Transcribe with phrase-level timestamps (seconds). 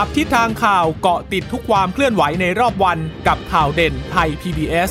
[0.00, 4.90] จับทิศทางข่าวเกาะติดทุกความเคลื่อนไหวในรอบวันกับข่าวเด่นไทย PBS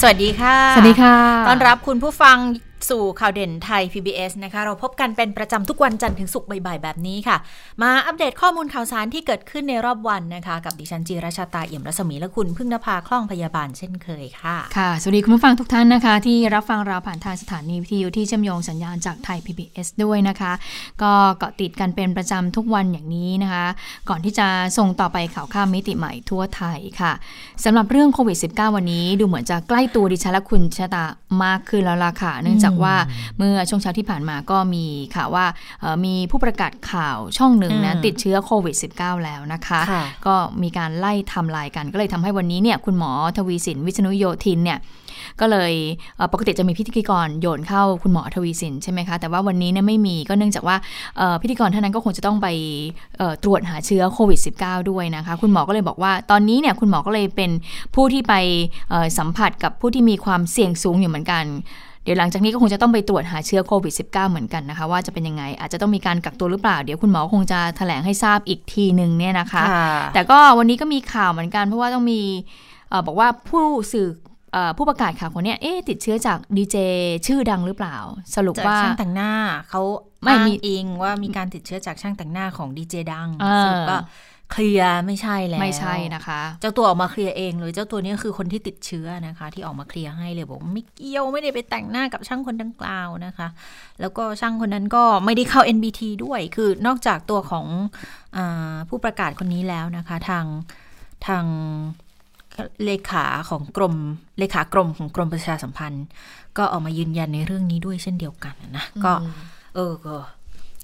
[0.00, 1.16] สวัสดีค่ะ สวัสดีค่ะ
[1.48, 2.36] ต้อนรับคุณผู้ฟัง
[2.90, 7.36] สู่ข่าวเด่นไทย PBS นะคะ เราพบกันเป็นประจำทุกวันจันทร์ถึงศุกร์บ่ายๆ แบบนี้ค่ะ
[7.82, 20.52] มาอัปเดตข้อมูลข่าวสารที่เกิดขึ้นในรอบวันนะคะ กับดิฉันจีราชาตาเอี่ยมรัศมีและคุณพึ่งนภาคล่องพยาบาลเช่นเคยค่ะ ค่ะ สวัสดีคุณผู้ฟังทุกท่านนะคะ ที่รับฟังเราผ่านทางสถานีวิทยุที่เชื่อมโยงสัญญาณจากไทย PBS ด้วยนะคะ
[21.02, 23.66] ก็เกาะติดกันเป็นประจำทุกวันอย่างนี้นะคะ
[24.08, 24.46] ก่อนที่จะ
[24.78, 27.12] ส่งต่อไปข่าวข้ามมิติใหม่ทั่วไทยค่ะ
[27.64, 31.04] สำหรับเรื่องโควิด -19 วันนี้ดูเหมือนจะใกล้ตัวดิฉันและคุณชะตา
[31.44, 32.94] มากขึ้นแล้วล่ะค่ะ เนื่องจากว่า
[33.38, 35.46] เมื่อช่วงเช้าที่ผ่านมาก็มีข่าวว่า
[35.80, 44.78] เอ่อมีผู้ประกาศข่าวช่องหนึ่งนะอืมติดเชื้อโควิด -19 แล้วนะคะค่ะก็มีการไล่ไทำลายกัน ก็เลยทำให้วันนี้เนี่ยคุณหมอทวีสินวิษณุโยธินเนี่ย
[45.40, 45.72] ก็เลย
[46.16, 50.76] เอ่อปกติจะมีพิธีกรโยนเข้าคุณหมอทวีสินใช่ไหมคะแต่ว่าวันนี้เนี่ยไม่มีก็เนื่องจากว่า
[51.18, 52.48] เอ่อพิธีกรท่านนั้นก็คงจะต้องไป
[53.18, 57.50] เอ่อตรวจหาเชื้อโควิด -19 ด้วยนะคะ คุณหมอก็เลยบอกว่าตอนนี้เนี่ยคุณหมอก็เลยเป็น
[57.94, 58.34] ผู้ที่ไป
[58.90, 61.44] เอ่อสัมผัสกับผู้ที่มีความเสี่ยงสูงอยู่เหมือนกัน
[62.04, 69.64] เดี๋ยวหลังจากนี้ก็คงจะต้องไปตรวจหาเชื้อโควิด -19 เหมือนกันนะคะ ว่าจะเป็นยังไง อาจจะต้องมีการกักตัวหรือเปล่า เดี๋ยวคุณหมอคงจะแถลงให้ทราบอีกทีหนึ่งเนี่ยนะคะ
[70.14, 72.20] แต่ก็วันนี้ก็มีข่าวเหมือนกัน เพราะว่าต้องมี
[72.88, 74.08] เออบอกว่าผู้สื่อ
[74.52, 76.76] เออผู้ประกาศข่าวคนเนี้ยเอ๊ะติดเชื้อจากดีเจ
[77.26, 77.96] ชื่อดังหรือเปล่า
[78.34, 79.32] สรุปจากว่าช่างแต่งหน้า
[79.68, 79.82] เขา
[80.22, 83.96] ไม่อ้างมีเองว่ามีการติดเชื้อจากช่างแต่งหน้าของดีเจดังอ่าสรุปก็
[84.54, 93.48] เคลียร์ไม่ใช่แล้วไม่ใช่นะคะ เจ้าตัวออกมาเคลียร์เองเลยเจ้าตัวนี้คือคนที่ติดเชื้อนะคะ ที่ออกมาเคลียร์ให้เลยบอกว่าไม่เกี่ยวไม่ได้ไปแต่งหน้ากับช่างคนดังกล่าวนะคะ
[94.00, 97.66] แล้วก็ช่างคนนั้นก็ไม่ได้เข้า NBT ด้วย คือนอกจากตัวของ
[98.36, 100.44] อาผู้ประกาศคนนี้แล้วนะคะ ทาง
[101.26, 101.44] ทาง
[102.84, 103.94] เลขาของกรม
[104.38, 106.06] เลขากรมของกรมประชาสัมพันธ์
[106.58, 109.12] ก็ออกมายืนยันในเรื่องนี้ด้วยเช่นเดียวกันนะก็
[109.74, 110.16] เออก็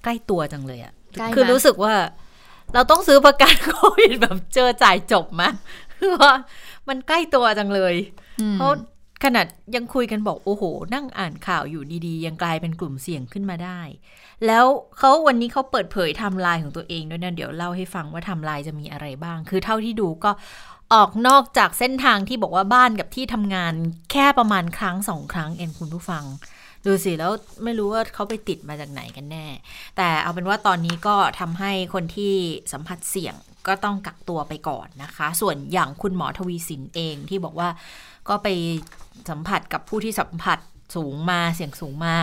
[0.02, 1.94] ใกล้ตัวจังเลยอะใกล้ไหมคือรู้สึกว่า
[2.75, 5.42] เราต้องซื้อประกันโควิดแบบเจอจ่ายจบไหม
[5.98, 6.32] คือว่า
[6.88, 7.94] มันใกล้ตัวจังเลย
[8.41, 8.72] อืมเพราะ
[9.25, 10.62] ขนาดยังคุยกันบอกโอ้โห
[10.94, 13.81] นั่งอ่านข่าวอยู่ดีๆ ยังกลายเป็นกลุ่มเสี่ยงขึ้นมาได้
[14.47, 14.64] แล้ว
[14.98, 20.31] เขาวันนี้เขาเปิดเผยไทม์ไลน์ของตัวเองด้วยนะเดี๋ยวเล่าให้ฟังว่าไทม์ไลน์จะมีอะไรบ้าง คือเท่าที่ดูก็
[20.94, 23.75] ออกนอกจากเส้นทางที่บอกว่าบ้านกับที่ทำงาน
[24.12, 26.25] แค่ประมาณครั้งสองครั้งเองคุณผู้ฟัง
[26.86, 27.32] ดูสิแล้ว
[27.64, 29.46] ไม่รู้ว่าเขาไปติดมาจากไหนกันแน่
[29.96, 32.34] แต่เอาเป็นว่าตอนนี้ก็ทำให้คนที่
[32.72, 33.34] สัมผัสเสี่ยง
[33.66, 37.69] ก็ต้องกักตัวไปก่อนนะคะ ส่วนอย่างคุณหมอทวีสินเองที่บอกว่า
[38.28, 38.48] ก็ไป
[39.30, 40.58] สัมผัสกับผู้ที่สัมผัส
[40.96, 42.14] สูงมาเสี่ยงสูงมา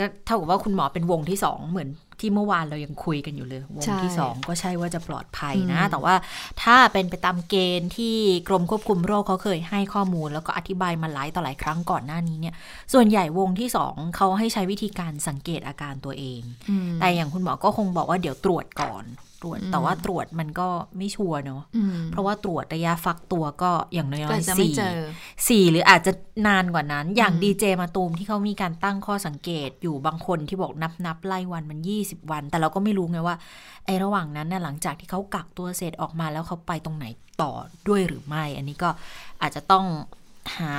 [0.00, 1.88] ก็เท่ากับว่าคุณหมอเป็นวงที่สองเหมือน
[2.20, 6.14] ที่เมื่อวานเรายังคุยกันอยู่เลย วงใช่ที่สองก็ใช่ว่าจะปลอดภัยนะอืมแต่ว่า
[6.62, 8.16] ถ้าเป็นไปตามเกณฑ์ที่
[8.48, 12.54] กรมควบคุมโรคเขาเคยให้ข้อมูล แล้วก็อธิบายมาหลายต่อหลายครั้งก่อนหน้านี้เนี่ย
[12.92, 16.40] ส่วนใหญ่วงที่สองเขาให้ใช้วิธีการสังเกตอาการตัวเอง
[16.70, 19.04] อืมแต่อย่างคุณหมอก็คงบอกว่าเดี๋ยวตรวจก่อน
[19.42, 24.98] ตรวจอืมแต่ว่าตรวจมันก็ไม่ชัวร์เนาะอืมเพราะว่าตรวจระยะฟักตัวก็อย่างน้ก็อยจะๆไม่สี่เจอ
[25.48, 26.12] สี่หรืออาจจะ
[26.46, 33.36] นานกว่านั้น อย่างอืมดีเจมาตูมที่เขามีการตั้งข้อสังเกตอยู่บางคนที่บอกนับนับไล่วันมัน20วัน แต่เราก็ไม่รู้ไงว่า
[33.86, 37.06] ไอ้ระหว่างนั้นน่ะหลังจากที่เขากักตัวเสร็จออกมาแล้วเขาไปตรงไหน
[37.42, 37.52] ต่อ
[37.88, 38.90] ด้วยหรือไม่ อันนี้ก็
[39.42, 39.84] อาจจะต้อง
[40.56, 40.74] หา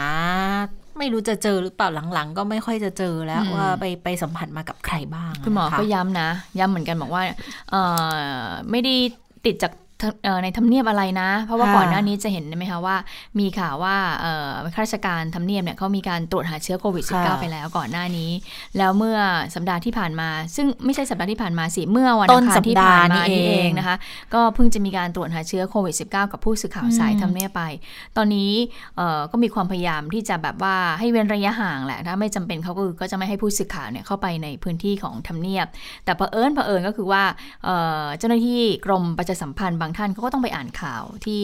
[0.98, 7.24] ไม่รู้จะเจอหรือเปล่าหลังๆ ก็ไม่ค่อยจะเจอแล้วอืมว่าไปไปสัมผัสมากับใครบ้าง คุณหมอนะะก็ย้ำนะ ย้ำเหมือนกันบอกว่า
[7.70, 7.82] เอ่
[8.42, 8.96] อไม่ได้
[9.46, 9.89] ติดจากทเอ่อ
[10.44, 12.96] ในทำเนียบอะไรนะ เพราะว่าค่ะก่อนหน้านี้จะเห็นไหมคะว่า
[13.40, 18.32] มีข่าวว่าเอ่อข้าราชการทำเนียบเนี่ยเขามีการตรวจหาเชื้อโควิด -19 ไปแล้วก่อนหน้านี้
[18.78, 19.18] แล้วเมื่อ
[19.56, 23.96] สัปดาห์ที่ผ่านมา ซึ่งไม่ใช่สัปดาห์ที่ผ่านมาสิเมื่อวันต้อันงคาสัรปที่ดาผ่าห์นนี่มาเอนี่เองงนะคะ
[24.34, 27.62] ก็เพิ่งจะมีการตรวจหาเชื้อโควิด -19 กับผู้สื่อข่าวสายอืมทำเนียบไป
[28.18, 28.52] ตอนนี้
[28.98, 35.68] เอ่อก็มีความพยายามที่จะแบบว่าให้เว้นระยะห่างแหละถ้าไม่จำเป็นเขาก็คือก็จะไม่ให้ผู้สื่อข่าวเนี่ยเข้าไปในพื้นที่ของทำเนียบ
[36.06, 37.24] แต่เผอิญเผอิญก็คือว่า
[37.64, 41.44] เอ่อเจ้าหน้าที่กรมประชาสัมพันธ์บางท่านเขาก็ต้องไปอ่านข่าวที่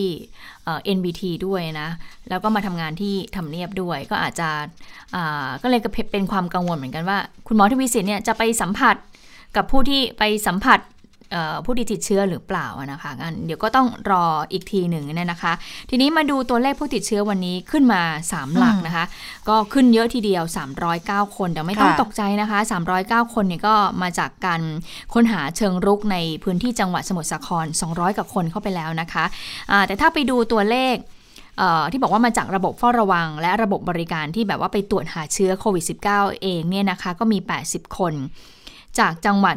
[0.63, 1.89] เอ่อ NBT ด้วยนะ
[2.29, 4.49] แล้วก็มาทำงานที่ทำเนียบด้วย ก็อาจจะ
[5.15, 5.81] อ่าก็เลย
[6.11, 8.95] เป็นความกังวลเหมือนกันว่า คุณหมอทวีสินเนี่ยจะไปสัมผัส
[9.55, 10.79] กับผู้ที่ไปสัมผัส
[11.65, 15.53] ผู้ที่ติดเชื้อหรือเปล่าอะนะคะงั้นเดี๋ยวก็ต้องรออีกทีหนึ่งเนี่ยนะคะ
[15.89, 18.01] ทีนี้มาดูตัวเลขผู้ติดเชื้อวันนี้ขึ้นมา
[18.31, 19.05] 3 หลักนะคะ
[19.49, 20.43] ก็ขึ้นเยอะทีเดียว
[20.89, 22.59] 309 คนแต่ไม่ต้องค่ะตกใจนะคะ
[22.97, 24.61] 309 คนเนี่ยก็มาจากการ
[25.13, 29.25] ค้นหาเชิงรุกในพื้นที่จังหวัดสมุทรสาคร 200 กว่าคนเข้าไปแล้วนะคะ
[29.71, 30.95] อ่าแต่ถ้าไปดูตัวเลข
[31.57, 37.37] เอ่อที่บอกว่ามาจากระบบเฝ้าระวัง และระบบบริการที่แบบว่าไปตรวจหาเชื้อโควิด -19 เองเนี่ยนะคะ ก็มี
[37.67, 38.13] 80 คน
[38.99, 39.55] จากจังหวัด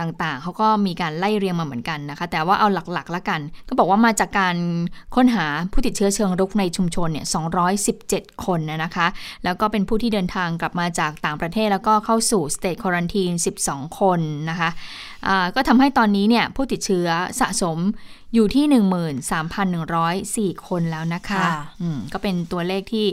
[0.00, 4.56] ต่างๆ เขาก็มีการไล่เรียงมาเหมือนกันนะคะ แต่ว่าเอาหลักๆแล้วกัน ก็บอกว่ามาจากการ
[5.14, 7.26] ค้นหาผู้ติดเชื้อเชิงรุกในชุมชนเนี่ย
[7.84, 9.06] 217 คนนะคะ
[9.44, 13.32] แล้วก็เป็นผู้ที่เดินทางกลับมาจากต่างประเทศแล้วก็เข้าสู่สเตทควอนตีน
[13.64, 17.08] 12 คนนะคะะก็ทำให้ตอนนี้เนี่ยผู้ติดเชื้อ
[17.40, 17.78] สะสม
[18.34, 21.42] อยู่ที่ 13,104 คนแล้วนะคะ
[22.12, 23.06] ก็เป็นตัวเลขที่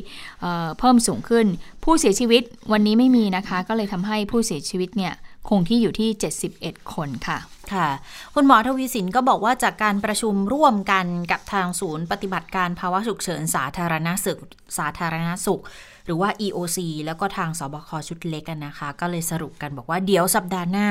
[0.79, 1.45] เพิ่มสูงขึ้น
[1.83, 2.41] ผู้เสียชีวิต
[2.71, 5.13] วันนี้ไม่มีนะคะ ก็เลยทำให้ผู้เสียชีวิตเนี่ย
[5.49, 6.09] คงที่อยู่ที่
[6.49, 7.39] 71 คนค่ะ
[7.73, 7.89] ค่ะ
[8.35, 14.39] คุณหมอทวีสินก็บอกว่าจากการประชุมร่วมกันกับทางศูนย์ปฏิบัติการภาวะฉุกเฉินสาธารณสุข
[14.77, 15.61] สาธารณสุข
[16.05, 20.89] หรือว่า EOC แล้วก็ทางสบคชุดเล็กนะคะ ก็เลยสรุปกันบอกว่าเดี๋ยวสัปดาห์หน้า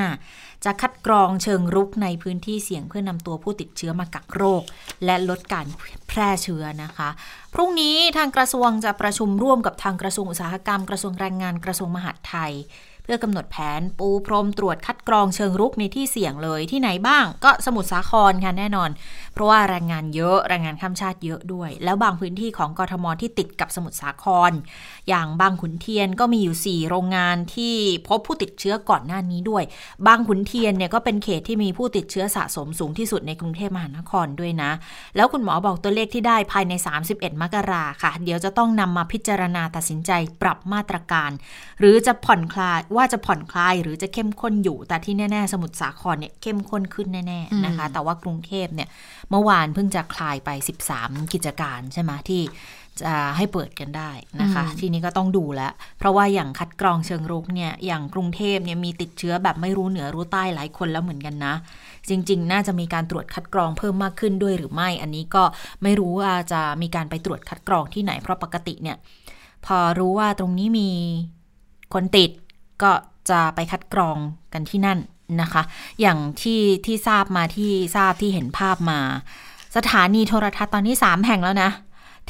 [0.65, 4.63] จะคัดกรองเชิงรุกในพื้นที่เสี่ยงเพื่อนำตัวผู้ติดเชื้อมากักโรค
[5.05, 5.67] และลดการ
[6.07, 7.09] แพร่เชื้อนะคะ
[7.53, 12.53] พรุ่งนี้ทางกระทรวงจะประชุมร่วมกับทางกระทรวงอุตสาหกรรม กระทรวงแรงงานกระทรวงมหาดไทย
[13.03, 18.89] เพื่อกำหนดแผนปูพรมตรวจคัดกรองเชิงรุกในที่เสี่ยงเลยที่ไหนบ้างก็สมุทรสาครค่ะแน่นอน
[19.33, 24.51] เพราะว่าแรงงานเยอะแรงงานข้ามชาติเยอะด้วย แล้วบางพื้นที่ของกทมที่ติดกับสมุทรสาคร
[25.09, 27.75] อย่างบางขุนเทียนก็มีอยู่ 4 โรงงานที่
[28.07, 29.63] พบผู้ติดเชื้อก่อนหน้านี้ด้วย
[30.07, 34.71] บางขุนเทียนเนี่ยก็เป็นเขตที่มีผู้ติดเชื้อสะสมสูงที่สุดในกรุงเทพมหานครด้วยนะ
[35.15, 36.73] แล้วคุณหมอบอกตัวเลขที่ได้ภายใน
[37.07, 40.11] 31 มกราค่ะ เดี๋ยวจะต้องนำมาพิจารณาตัดสินใจ
[40.41, 41.31] ปรับมาตรการ
[41.79, 48.89] หรือจะผ่อนคลายว่าจะผ่อนคลายหรือจะเข้มข้นอยู่ แต่ที่แน่ๆ สมุทรสาครเนี่ยเข้มข้นขึ้นแน่ๆนะคะ แต่ว่ากรุงเทพเนี่ย
[49.29, 50.49] เมื่อวานเพิ่งจะคลายไป
[50.91, 52.41] 13 กิจการใช่ไหมที่
[53.01, 54.11] จะให้เปิดกันได้
[54.41, 61.53] นะคะ ทีนี้ก็ต้องดูแล้ว เพราะว่าอย่างคัดกรองเชิงรุกเนี่ยอย่างกรุงเทพเนี่ยมีติดเชื้อแบบไม่รู้เหนือรู้ใต้หลายคนแล้วเหมือนกันนะ
[62.09, 65.43] จริง ๆ น่าจะมีการตรวจคัดกรองเพิ่มมากขึ้นด้วยหรือไม่ อันนี้ก็
[65.83, 68.97] ไม่รู้ว่าจะมีการไปตรวจคัดกรองที่ไหนเพราะปกติเนี่ย
[69.65, 70.89] พอรู้ว่าตรงนี้มี
[71.93, 72.31] คนติด
[72.83, 72.91] ก็
[73.29, 74.17] จะไปคัดกรอง
[74.53, 74.99] กันที่นั่น
[75.41, 75.63] นะคะ
[76.01, 78.99] อย่างที่ที่ทราบมาที่ทราบที่เห็นภาพมา
[79.75, 81.71] สถานีโทรทัศน์ตอนนี้สามแห่งแล้วนะ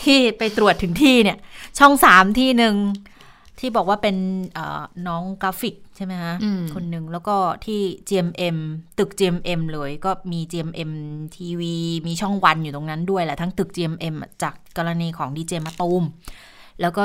[0.03, 1.37] ที่ไปตรวจถึงที่เนี่ย
[1.79, 2.75] ช่องสามที่หนึ่ง
[3.59, 4.15] ที่บอกว่าเป็น
[5.07, 6.33] น้องกราฟิกใช่ไหมคะ
[6.73, 8.57] คนหนึ่งแล้วก็ที่ GMM
[8.99, 10.91] ตึก GMM เลย ก็มี GMM
[11.35, 11.75] ทีวี
[12.07, 16.03] มีช่องวันอยู่ตรงนั้นด้วยแหละทั้งตึก GMM จากกรณีของดีเจมาตูม
[16.81, 17.03] แล้วก็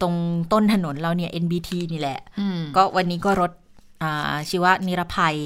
[0.00, 0.14] ตรง
[0.52, 2.20] ต้นถนนเราเนี่ย NBT นี่แหละ
[2.76, 3.52] ก็วันนี้ก็รถ
[4.50, 5.36] ชีวนิรภัย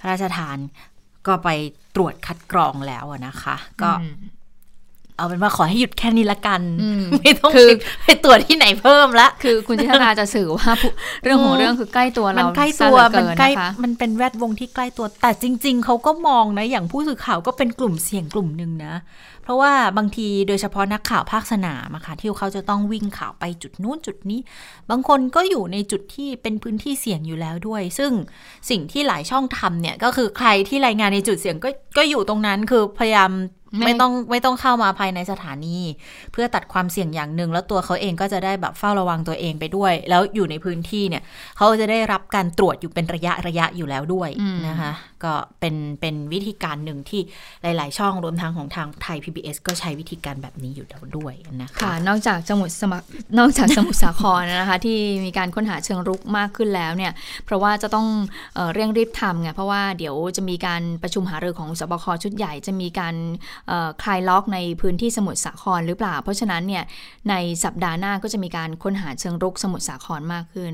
[0.00, 0.58] พระราชทาน
[1.26, 1.48] ก็ไป
[1.94, 3.90] ตรวจคัดกรองแล้วนะคะ ก็
[5.20, 6.60] เอาเป็นว่าขอให้หยุดแค่นี้ละกัน
[7.20, 7.68] ไม่ต้องคือ
[8.04, 10.72] ไปตรวจที่ไหนเพิ่มละ คือคุณจิตนาจะสื่อว่า
[11.22, 13.50] เรื่องของเรื่องคือใกล้ตัวเรามันใกล้ตัวมันใกล้
[13.82, 18.94] มันเป็นแวดวงที่ใกล้ตัว แต่จริง ๆเขาก็มองนะ อย่างผู้สื่อข่าวก็เป็นกลุ่มเสี่ยงกลุ่มหนึ่งนะ
[19.42, 24.40] เพราะว่าบางทีโดยเฉพาะนักข่าวภาคสนามอะค่ะที่เขาจะต้องวิ่งข่าวไปจุดนู้นจุดนี้
[24.90, 28.12] บางคนก็อยู่ในจุดที่เป็นพื้นที่เสี่ยงอยู่แล้วด้วย ซึ่ง
[28.70, 33.30] สิ่งที่หลายช่องทำเนี่ยก็คือใครที่รายงานในจุดเสี่ยงก็ก็อยู่ตรงนั้นคือพยายาม
[33.84, 35.76] ไม่ต้องไม่ต้องเข้ามาภายในสถานี
[36.32, 41.22] เพื่อตัดความเสี่ยงอย่างหนึ่ง แล้วตัวเขาเองก็จะได้แบบเฝ้าระวังตัวเองไปด้วย แล้วอยู่ในพื้นที่เนี่ย
[41.56, 44.30] เขาจะได้รับการตรวจอยู่เป็นระยะระยะอยู่แล้วด้วย
[44.68, 44.92] นะคะ
[45.24, 47.20] ก็เป็นเป็นวิธีการหนึ่งที่
[47.62, 53.06] หลาย ๆ ช่องรวมทั้งของทางไทย PBS ก็ใช้วิธีการแบบนี้อยู่แล้วด้วยนะคะค่ะ นอกจากสมุทรสมัคร
[53.38, 57.12] นอกจากสมุทรสาครนะคะ ที่มีการค้นหาเชิงรุกมากขึ้นแล้วเนี่ย
[57.44, 58.06] เพราะว่าจะต้อง
[58.74, 63.14] เร่งรีบทำไงเพราะว่าเดี๋ยวจะมีการประชุมหารือของสบคชุดใหญ่จะมีการ
[64.02, 66.84] คลายล็อกในพื้นที่สมุทรสาครหรือเปล่า เพราะฉะนั้นเนี่ย
[67.30, 70.72] ในสัปดาห์หน้าก็จะมีการค้นหาเชิงรุกสมุทรสาครมากขึ้น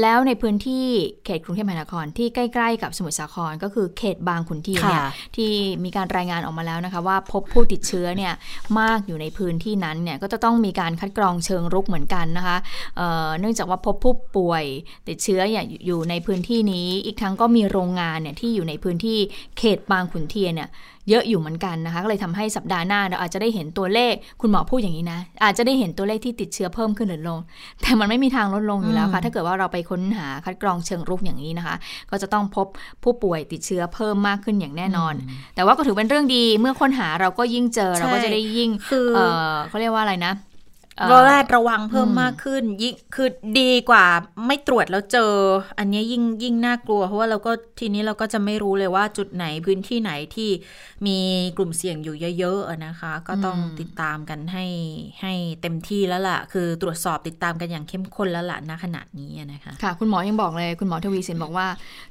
[0.00, 0.86] แล้วในพื้นที่
[1.24, 5.04] เขตกรุงเทพมหานครที่ใกล้ ๆ กับสมุทรสาครก็คือเขตบางขุนเทียนเนี่ย
[5.36, 5.50] ที่
[5.84, 8.32] มีการรายงานออกมาแล้วนะคะว่าพบผู้ติดเชื้อเนี่ย
[8.80, 12.56] มากอยู่ในพื้นที่นั้นเนี่ยก็จะต้องมีการคัดกรองเชิงรุกเหมือนกันนะคะ
[12.96, 14.64] เเนื่องจากว่าพบผู้ป่วย
[15.08, 15.40] ติดเชื้อ
[15.86, 19.18] อยู่ในพื้นที่นี้ อีกทั้งก็มีโรงงานเนี่ยที่อยู่ในพื้นที่
[19.58, 20.68] เขตบางขุนเทียนเนี่ย
[21.08, 27.40] เยอะอยู่เหมือนกันนะคะก็เลยทำให้สัปดาห์หน้าเราอาจจะได้เห็นตัวเลขคุณหมอพูดอย่างนี้นะ อาจจะได้เห็นตัวเลขที่ติดเชื้อเพิ่มขึ้นหรือลง
[27.82, 31.74] แต่มันไม่มีทางลดลงอยู่แล้วค่ะ ถ้าเกิดว่าเราไปค้นหาคัดกรองเชิงรุกอย่างนี้นะคะ
[32.10, 32.66] ก็จะต้องพบ
[33.02, 35.14] ผู้ป่วยติดเชื้อเพิ่มมากขึ้นอย่างแน่นอน
[35.54, 38.70] แต่ว่าก็ถือเป็นเรื่องดีเมื่อค้นหาเราก็ยิ่งเจอเราก็จะได้ยิ่ง
[39.68, 40.34] เขาเรียกว่าอะไรนะ
[41.10, 43.28] ระแวดระวังเพิ่มมากขึ้น ยิ่งคือ
[43.60, 44.04] ดีกว่า
[44.46, 45.32] ไม่ตรวจแล้วเจอ
[45.78, 50.50] อันนี้ยิ่งยิ่งน่ากลัว เพราะว่าเราก็ทีนี้เราก็จะไม่รู้เลยว่าจุดไหนพื้นที่ไหนที่
[51.06, 51.18] มี
[51.56, 54.66] กลุ่มเสี่ยงอยู่เยอะๆนะคะ ก็ต้องติดตามกันให้
[55.22, 55.32] ให้
[55.62, 61.66] เต็มที่แล้วล่ะ คือตรวจสอบติดตามกันอย่างเข้มข้นแล้วล่ะณขณะนี้นะคะค่ะ คุณหมอยังบอกเลยคุณหมอทวีสินบอกว่า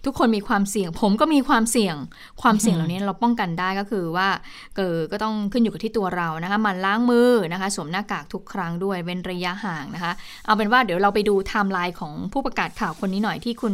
[0.05, 1.95] ทุกคนมีความเสี่ยง ผมก็มีความเสี่ยง
[2.41, 4.27] ความเสี่ยงเหล่านี้เราป้องกันได้ก็คือว่า
[4.75, 10.13] เกิดก็ต้องขึ้นอยู่กับที่ตัวเรานะคะมันล้างมือนะคะ สวมหน้ากากทุกครั้งด้วยเว้นระยะห่างนะคะ
[10.45, 13.73] เอาเป็นว่าเดี๋ยวเราไปดูไทม์ไลน์ของผู้ประกาศข่าวคนนี้หน่อยที่คุณ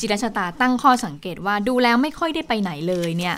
[0.00, 3.36] จิรชตาตั้งข้อสังเกตว่าดูแล้วไม่ค่อยได้ไปไหนเลยเนี่ย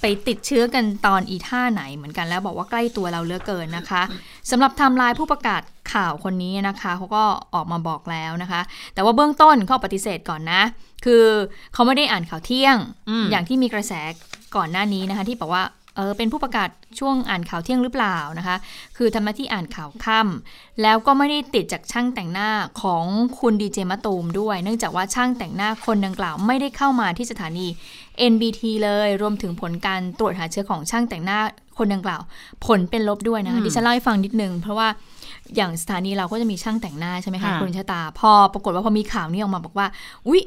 [0.00, 4.02] ไปติดเชื้อกันตอนอีท่าไหนเหมือนกันแล้วบอกว่าใกล้ตัวเราเหลือเกินนะคะ
[4.50, 5.62] สำหรับไทม์ไลน์ผู้ประกาศ
[5.92, 7.24] ข่าวคนนี้นะคะเขาก็
[7.54, 8.60] ออกมาบอกแล้วนะคะ
[8.94, 10.62] แต่ว่าเบื้องต้นเขาปฏิเสธก่อนนะ
[11.04, 11.24] คือ
[11.74, 12.76] เขาไม่ได้อ่านข่าวเที่ยง
[13.08, 13.92] อืมอย่างที่มีกระแส
[14.56, 15.62] ก่อนหน้านี้นะคะ ที่บอกว่า
[15.96, 18.56] เออเป็นผู้ประกาศ ช่วงอ่านข่าวเที่ยงหรือเปล่านะคะ
[18.96, 22.50] คือทำหน้าที่อ่านข่าวค่ำแล้วก็ไม่ได้ติดจากช่างแต่งหน้า
[22.82, 23.04] ของ
[23.40, 27.66] คุณดีเจมะตูมด้วย เนื่องจากว่าช่างแต่งหน้าคนดังกล่าวไม่ได้เข้ามาที่สถานี
[28.32, 31.38] NBT เลย รวมถึงผลการตรวจหาเชื้อของช่างแต่งหน้า
[31.78, 32.20] คนดังกล่าว
[32.66, 34.88] ผลเป็นลบด้วยนะคะดิฉันเล่าให้ฟังนิดนึง เพราะว่า
[35.56, 39.86] อย่างสถานีเราก็จะมีช่างแต่งหน้าใช่ไหมคะค่ะคุณชะตา พอปรากฏว่าพอมีข่าวนี้ออกมาบอกว่า
[40.28, 40.42] อุ๊ย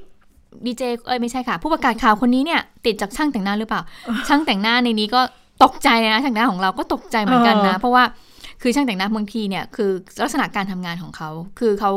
[0.65, 3.81] ดีเจเอ้ยไม่ใช่ค่ะ ผู้ประกาศข่าวคนนี้เนี่ย ติดจากช่างแต่งหน้าหรือเปล่า
[4.27, 5.21] ช่างแต่งหน้าในนี้ก็
[5.63, 8.03] ตกใจนะช่างแต่งหน้าของเราก็ตกใจเหมือนกันนะ เพราะว่า
[8.61, 9.91] คือช่างแต่งหน้าบางทีเนี่ยคือ
[10.21, 11.91] ลักษณะการทำงานของเขา คือเขา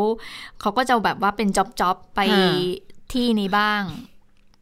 [0.60, 2.48] เขาก็จะแบบว่าเป็นจ็อบจ็อบไปค่ะ
[3.12, 3.82] ที่นี้บ้าง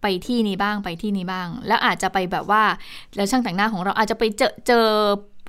[0.03, 2.63] ไปที่นี้บ้างไปที่นี้บ้าง แล้วอาจจะไปแบบว่า
[3.17, 4.87] แล้วช่างแต่งหน้าของเราอาจจะไปเจอเจอ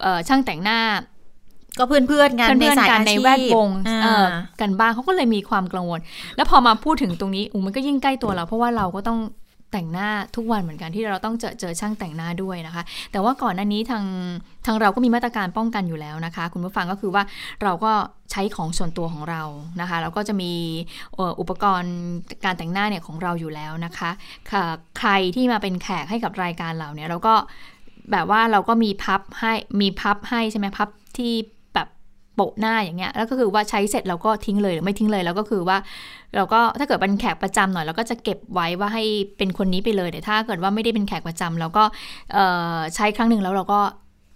[0.01, 0.79] เอ่อช่างแต่งหน้า
[1.79, 4.25] ก็เพื่อนเพื่อนๆกันในเพื่อนสายๆกันอาในชีพแวดวงอ่าเอ่อ
[4.61, 5.99] กันบ้างเขาก็เลยมีความกังวล
[6.35, 9.19] แล้วพอมาพูดถึงตรงนี้อูมันก็ยิ่งใกล้ตัวเรา เพราะว่าเราก็ต้อง
[9.73, 14.05] แต่งหน้าทุกวันเหมือนกันที่เราต้องเจอเจอช่างแต่งหน้าด้วยนะคะ แต่ว่าก่อนหน้านี้ทาง
[14.65, 17.23] ทางเราก็มีมาตรการป้องกันอยู่แล้วนะคะ คุณผู้ฟังก็คือว่า
[17.63, 17.91] เราก็
[18.31, 19.41] ใช้ของส่วนตัวของเรา
[19.81, 20.51] นะคะแล้วก็จะมี
[21.39, 21.95] อุปกรณ์
[22.45, 24.09] การแต่งหน้าเนี่ยของเราอยู่แล้วนะคะ
[24.51, 24.63] ค่ะ
[24.99, 27.35] ใครที่มาเป็นแขกให้กับรายการเราเนี่ยเราก็
[28.11, 31.33] แบบว่าเราก็มีพับให้มีพับให้ใช่ไหมพับที่
[32.35, 35.77] โปะหน้าอย่างเงี้ยแล้วก็คือว่าใช้เสร็จเราก็ทิ้งเลยหรือไม่ทิ้งเลยแล้วก็คือว่า
[36.35, 39.03] เราก็ถ้าเกิดเป็นแขกประจำหน่อยเราก็จะเก็บไว้ว่าให้
[39.37, 41.83] เป็นคนนี้ไปเลยแต่ถ้าเกิดว่าไม่ได้เป็นแขกประจำเราก็
[42.33, 43.79] เอ่อใช้ครั้งหนึ่งแล้วเราก็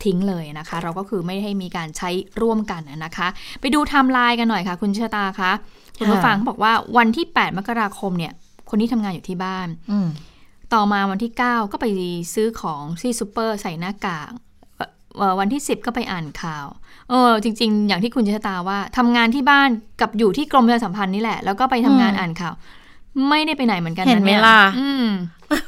[0.06, 2.10] ทิ้งเลยนะคะ เราก็คือไม่ให้มีการใช้
[2.42, 3.28] ร่วมกันนะคะ
[3.62, 5.52] ไปดูไทม์ไลน์กันหน่อยค่ะ คุณชะตาคะ
[5.98, 8.34] คุณผู้ฟังเขาบอกว่าวันที่ 8 มกราคมเนี่ย
[8.70, 10.08] คนที่ทำงานอยู่ที่บ้านอืม
[10.74, 11.86] ต่อมาวันที่ 9 ก็ไป
[12.34, 14.47] ซื้อของที่ซูเปอร์ใส่หน้ากากเอ่อเอ่อ
[15.40, 16.66] วันที่ 10 ก็ไปอ่านข่าว
[17.10, 19.70] เออ จริง ๆ อย่างที่คุณชะตาว่าทำงานที่บ้าน
[20.02, 22.54] กับอยู่ที่กรมประชาสัมพันธ์นี่แหละ แล้วก็ไปทำงานอืมอ่านข่าว
[23.30, 25.06] ไม่ได้ไปไหนเหมือนกันเห็นไหมล่ะอืม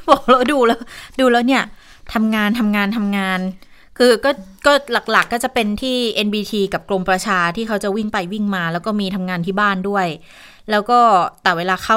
[0.08, 0.80] บอกแล้วดูแล้ว
[1.20, 1.62] ดูแล้วเนี่ย
[2.14, 3.40] ทำงานทำงานทำงาน
[3.98, 4.30] คือก็
[4.66, 10.06] ก็หลักๆก็จะเป็นที่ NBT กับกรมประชาที่เขาจะวิ่งไปวิ่งมา แล้วก็มีทำงานที่บ้านด้วย
[10.70, 10.98] แล้วก็
[11.42, 11.96] แต่เวลาเข้า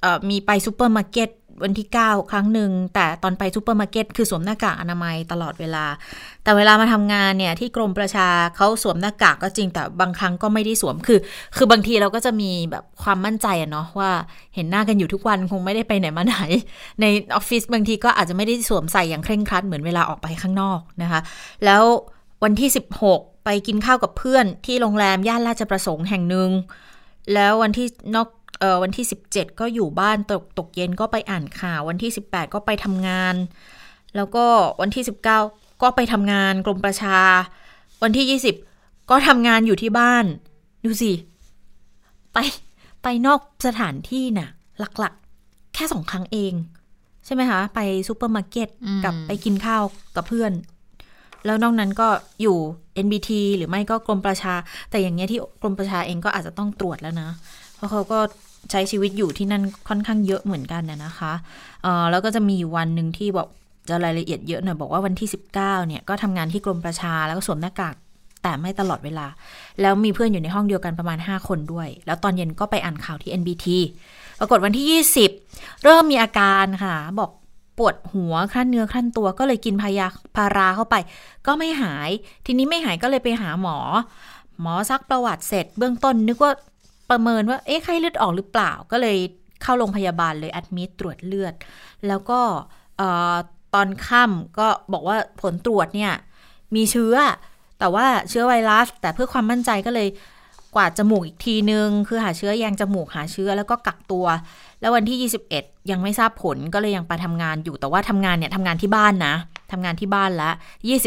[0.00, 1.28] เอ่อมีไปซูเปอร์มาร์เก็ต
[1.64, 5.84] วันที่ 9 ครั้งหนึ่ง แต่ตอนไปซูเปอร์มาร์เก็ตคือสวมหน้ากากอนามัยตลอดเวลา
[6.44, 11.18] แต่เวลามาทำงานเนี่ยที่กรมประชาเขาสวมหน้ากากก็จริง แต่บางครั้งก็ไม่ได้สวมคือ
[11.56, 14.10] คือบางทีเราก็จะมีแบบความมั่นใจอะเนาะว่า
[14.54, 16.36] เห็นหน้ากันอยู่ทุกวันคงไม่ได้ไปไหนมาไหน
[17.00, 21.20] ในออฟฟิศบางทีก็อาจจะไม่ได้สวมใส่อย่างเคร่งครัดเหมือนเวลาออกไปข้างนอกนะคะ
[21.64, 21.82] แล้ว
[22.44, 22.68] วันที่
[23.06, 26.50] 16 ไปกินข้าวกับเพื่อนที่โรงแรมย่านราชประสงค์แห่งหนึ่ง
[27.34, 28.28] แล้ววันที่นอก
[28.82, 33.34] วันที่ 17 ก็อยู่บ้านตกตกเย็นก็ไปอ่านข่าว วันที่ 18 ก็ไปทำงาน
[34.16, 34.44] แล้วก็
[34.80, 37.18] วันที่ 19 ก็ไปทำงานกรมประชา
[38.02, 40.24] วันที่ 20 ก็ทำงานอยู่ที่บ้าน
[40.84, 41.12] ดูสิ
[42.32, 42.38] ไป
[43.02, 44.48] ไปนอกสถานที่น่ะ
[44.98, 46.52] หลักๆ แค่สองครั้งเอง
[47.24, 49.82] ใช่ไหมคะ ไปซูเปอร์มาร์เก็ตอืมกับไปกินข้าว
[50.16, 50.52] กับเพื่อน
[51.44, 52.08] แล้วนอกนั้นก็
[52.42, 52.56] อยู่
[53.04, 54.54] NBT หรือไม่ก็กรมประชา
[54.90, 57.28] แต่อย่างเงี้ยที่กรมประชาเองก็อาจจะต้องตรวจแล้วนะ
[57.76, 58.18] เพราะเขาก็
[58.70, 61.32] ใช้ชีวิตอยู่ที่นั่นค่อนข้างเยอะเหมือนกันนะนะคะ
[61.82, 63.48] เออแล้วก็จะมีวันหนึ่งที่บอก
[63.88, 67.94] จะรายละเอียดเยอะหน่อยบอกว่าวันที่ 19เนี่ยก็ทำงานที่กรมประชาแล้วก็สวมหน้ากาก
[68.42, 69.26] แต่ไม่ตลอดเวลา
[69.80, 73.66] แล้วมีเพื่อนอยู่ในห้องเดียวกันประมาณ 5 คนด้วย แล้วตอนเย็นก็ไปอ่านข่าวที่ NBT
[74.38, 75.02] ปรากฏวันที่
[75.40, 77.30] 20 เริ่มมีอาการค่ะ บอก
[77.78, 80.06] ปวดหัวครั่นเนื้อครั่นตัวก็เลยกินพายา
[80.36, 80.96] พาราเข้าไป
[81.46, 82.10] ก็ไม่หาย
[82.46, 83.78] ทีนี้ไม่หายก็เลยไปหาหมอ
[84.60, 86.52] หมอซักประวัติเสร็จ เบื้องต้นนึกว่า
[87.10, 89.16] ประเมินว่าเอ๊ะไข้เลือดออกหรือเปล่าก็เลย
[89.62, 91.54] เข้าโรงพยาบาลเลยแอดมิดตรวจเลือด
[92.08, 92.40] แล้วก็
[93.74, 96.12] ตอนค่ำก็บอกว่าผลตรวจเนี่ย
[96.74, 97.14] มีเชื้อ
[97.78, 100.08] แต่ว่าเชื้อไวรัส แต่เพื่อความมั่นใจก็เลย
[100.74, 104.26] กวาดจมูกอีกทีนึง คือหาเชื้อแยงจมูกหาเชื้อแล้วก็กักตัว
[104.80, 109.34] แล้ววันที่ 21 ยังไม่ทราบผลก็เลยยังไปทำงานอยู่แต่ว่าทำงานเนี่ยทำงานที่บ้านนะ
[109.72, 110.50] ทำงานที่บ้านละ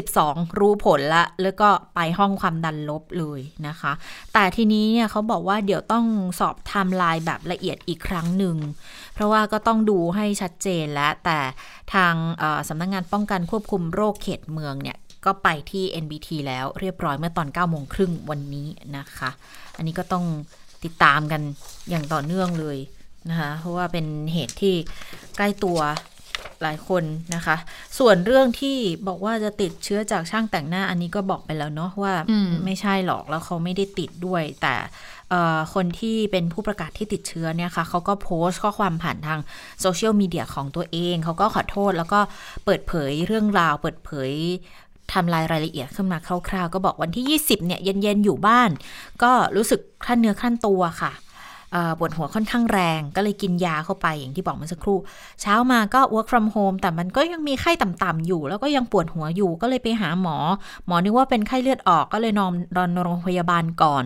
[0.02, 3.92] 22 รู้ผลละ แล้วก็ไปห้องความดันลบเลยนะคะ
[4.34, 6.06] แต่ทีนี้เนี่ยเขาบอกว่าเดี๋ยวต้อง
[6.40, 8.56] สอบไทม์ไลน์แบบละเอียดอีกครั้งหนึ่ง
[9.14, 11.40] เพราะว่าก็ต้องดูให้ชัดเจนและแต่
[11.94, 12.14] ทาง
[12.68, 19.30] สำนักงานป้องกันควบคุมโรคเขตเมืองเนี่ย ก็ไปที่ NBT แล้วเรียบร้อยเมื่อตอน9โมงครึ่งวันนี้นะคะ
[19.78, 20.26] อันนี้ก็ต้อง
[20.84, 21.42] ติดตามกัน
[21.90, 22.78] อย่างต่อเนื่องเลย
[23.30, 24.76] นะคะ เพราะว่าเป็นเหตุที่
[25.38, 25.80] ใกล้ตัว
[26.62, 27.04] หลายคน
[27.36, 27.56] นะคะ
[28.00, 34.76] ส่วนเรื่องที่บอกว่าจะติดเชื้อจากช่างแต่งหน้าอันนี้ก็บอกไปแล้วเนาะว่าอืมไม่ใช่หรอกแล้วเขาไม่ได้ติดด้วย แต่
[35.30, 39.40] เอ่อคนที่เป็นผู้ประกาศที่ติดเชื้อเนี่ยค่ะเขาก็โพสต์ข้อความผ่านทาง
[39.82, 42.20] โซเชียลมีเดียของตัวเอง เขาก็ขอโทษแล้วก็
[42.66, 44.32] เปิดเผยเรื่องราว เปิดเผย
[45.14, 46.18] ทำรายรายละเอียดขึ้นมา
[46.50, 48.70] คร่าวๆ ก็บอกวันที่ 20 เนี่ย เย็น ๆ อยู่บ้าน
[49.24, 51.14] ก็รู้สึกคลั่นเนื้อคลั่นตัวค่ะ
[52.00, 55.00] ปวดหัวค่อนข้างแรงก็เลยกินยาเข้าไปอย่างที่บอกเมื่อสักครู่
[55.42, 60.38] เช้ามาก็ work from home แต่มันก็ยังมีไข้ต่ำๆอยู่ แล้วก็ยังปวดหัวอยู่ก็เลยไปหาหมอ
[60.88, 64.04] หมอนึกว่าเป็นไข้เลือดออกก็เลยนอนนอนโรงพยาบาลก่อน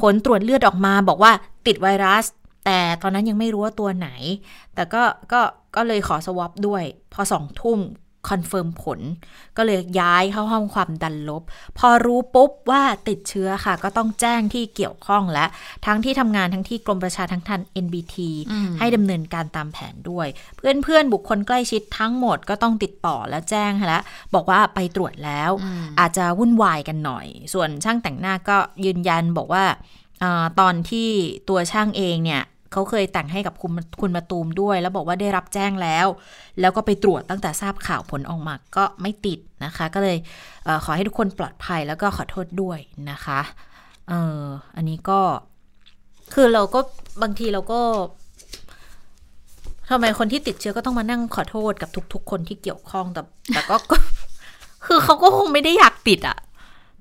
[0.00, 1.32] ผลตรวจเลือดออกมาบอกว่า
[1.66, 2.24] ติดไวรัส
[2.66, 4.08] แต่ตอนนั้นยังไม่รู้ว่าตัวไหน
[4.74, 5.40] แต่ก็ก็
[5.76, 6.82] ก็เลยขอ swab ด้วย
[7.12, 7.80] พอสองทุ่ม
[8.28, 9.00] confirm ผล
[9.56, 11.42] ก็เลยย้ายเข้าห้องความดันลบ
[11.78, 15.46] พอรู้ปุ๊บว่าติดเชื้อค่ะ ก็ต้องแจ้งที่เกี่ยวข้องและ
[15.86, 18.16] ทั้งที่ทำงานทั้งที่กรมประชาทังทัน NBT
[18.50, 24.02] อืมให้ดำเนินการตามแผนด้วยเพื่อนเพื่อนๆบุคคลใกล้ชิดทั้งหมดก็ต้องติดต่อและแจ้งแล้ว
[24.34, 29.64] บอกว่าไปตรวจแล้วอืมอาจจะวุ่นวายกันหน่อย ส่วนช่างแต่งหน้าก็ยืนยันบอกว่า
[30.22, 31.08] อาตอนที่
[31.48, 32.42] ตัวช่างเองเนี่ย
[32.76, 36.06] เขาเคยแต่งให้กับคุณคุณมาตูมด้วย แล้วบอกว่าได้รับแจ้งแล้ว
[36.60, 40.18] แล้วก็ไปตรวจตั้งแต่ทราบข่าวผลออกมาก็ไม่ติดนะคะ ก็เลย
[40.64, 42.78] เออขอให้ทุกคนปลอดภัยแล้วก็ขอโทษด้วย
[43.10, 43.40] นะคะ
[44.08, 44.42] เออ
[44.76, 45.20] อันนี้ก็
[46.34, 46.80] คือเราก็
[47.22, 47.80] บางทีเราก็
[49.90, 53.96] ทำไมคนที่ติดเชื้อก็ต้องมานั่งขอโทษกับทุก ๆ คนที่เกี่ยวข้องแต่แต่ก็ก็
[54.86, 56.38] คือเขาก็คงไม่ได้อยากติดอะ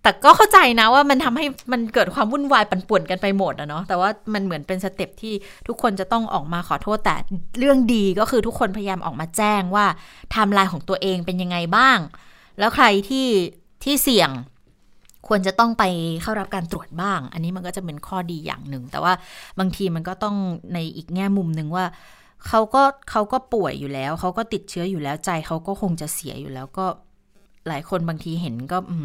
[0.06, 5.34] แต่ก็เข้าใจนะว่ามันทำให้มันเกิดความวุ่นวายปั่นป่วนกันไปหมดอะเนาะแต่ว่ามันเหมือนเป็น step ที่
[5.68, 7.16] ทุกคนจะต้องออกมาขอโทษแต่
[7.60, 11.98] เรื่องดีก็คือทุกคนพยายามออกมาแจ้งว่าไทม์ไลน์ของตัวเองเป็นยังไงบ้าง
[12.60, 13.28] แล้วใครที่
[13.84, 14.30] ที่เสี่ยง
[15.28, 15.84] ควรจะต้องไป
[16.22, 19.14] เข้ารับการตรวจบ้าง อันนี้มันก็จะเป็นข้อดีอย่างหนึ่ง แต่ว่า
[19.60, 20.36] บางทีมันก็ต้อง
[20.74, 21.86] ในอีกแง่มุมหนึ่งว่า
[22.48, 26.86] เขาก็เขาก็ป่วยอยู่แล้ว เขาก็ติดเชื้ออยู่แล้วใจเขาก็คงจะเสียอยู่แล้วก็
[27.70, 28.98] หลายคนบางทีเห็นก็อื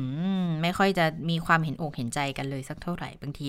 [0.45, 3.49] มไม่ค่อยจะมีความเห็นอกเห็นใจกันเลยสักเท่าไหร่บางที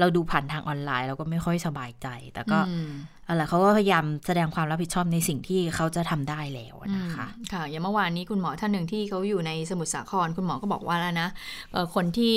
[0.00, 2.90] เราดูผ่านทางออนไลน์เราก็ไม่ค่อยสบายใจ แต่ก็อืม
[3.28, 11.28] อะไรเขาก็พยายามแสดงความรับผิดชอบในสิ่งที่เขาจะทำได้แล้วนะคะอืมค่ะอย่างเมื่อวานนี้คุณหมอท่านหนึ่งที่เขาอยู่ในสมุทรสาครคุณหมอก็บอกว่าแล้วนะ
[11.72, 12.34] เอ่อคนที่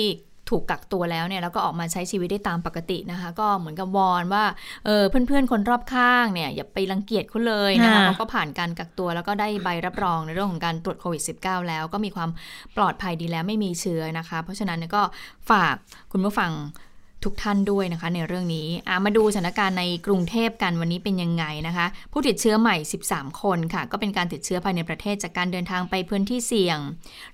[0.52, 4.44] ถูกกักตัวแล้วเนี่ยแล้วก็ออกมาใช้ชีวิตได้ตามปกตินะคะ ก็เหมือนกับวอนว่า
[4.86, 12.30] เออเพื่อนๆคนรอบข้างเนี่ยอย่าไปรังเกียจเขาเลยนะคะค่ะเขาก็ผ่านการกักตัวแล้วก็ได้ใบรับรองในเรื่องของการตรวจโควิด -19 แล้วก็มีความ
[12.76, 15.02] ปลอดภัยดีแล้วไม่มีเชื้อนะคะ เพราะฉะนั้นเนี่ยก็
[15.50, 15.74] ฝาก
[16.12, 16.50] คุณผู้ฟัง
[17.24, 18.68] ทุกท่านด้วยนะคะในเรื่องนี้
[19.04, 22.76] มาดูสถานการณ์ในกรุงเทพกันวันนี้เป็นยังไงนะคะ ผู้ติดเชื้อใหม่
[23.08, 26.78] 13 คนค่ะ ก็เป็นการติดเชื้อภายในประเทศจากการเดินทางไปพื้นที่เสี่ยง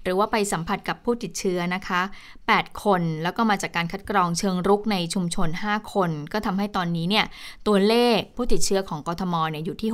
[0.03, 2.01] หรือว่าไปสัมผัสกับผู้ติดเชื้อนะคะ
[2.43, 7.25] 8 คน แล้วก็มาจากการคัดกรองเชิงรุกในชุมชน 5 คน ก็ทำให้ตอนนี้เนี่ย
[7.67, 9.91] ตัวเลขผู้ติดเชื้อของกทมเนี่ยอยู่ที่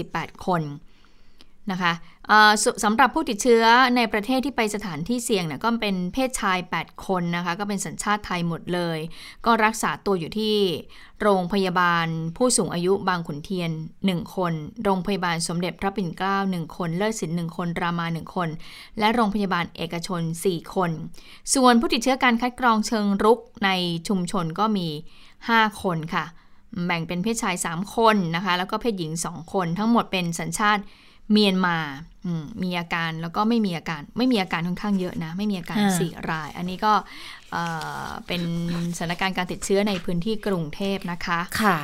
[0.00, 0.62] 648 คน
[1.70, 1.92] นะคะ
[2.64, 3.64] สสำหรับผู้ติดเชื้อ
[3.96, 8.98] ในประเทศที่ไปสถานที่เสี่ยงเนี่ยก็เป็นเพศชาย 8 คนนะคะก็เป็นสัญชาติไทยหมดเลย
[9.46, 10.56] ก็รักษาตัวอยู่ที่
[11.22, 13.70] โรงพยาบาลผู้สูงอายุบางขุนเทียน
[14.02, 14.52] 1 คน
[14.84, 18.48] โรงพยาบาลสมเด็จพระปิ่นเกล้า 1 คน เลิศศิลป์1คน รามา 1 คน
[18.98, 20.90] และโรงพยาบาลเอกชน 4 คน
[21.54, 23.70] ส่วนผู้ติดเชื้อการคัดกรองเชิงรุกใน
[24.08, 24.88] ชุมชนก็มี
[25.34, 26.24] 5 คนค่ะ
[26.86, 30.82] แบ่งเป็นเพศชาย 3 คนนะคะแล้วก็เพศหญิง 2 คน ทั้งหมดเป็นสัญชาติ
[31.32, 31.78] เมียนมา
[32.26, 36.92] อืมมีอาการแล้วก็ไม่มีอาการไม่มีอาการค่อนข้างเยอะนะ ไม่มีอาการอ่าสี่ราย อันนี้ก็
[37.52, 37.64] เอ่
[38.06, 38.42] อเป็น
[38.96, 41.78] สถานการณ์การติดเชื้อในพื้นที่กรุงเทพนะคะค่ะ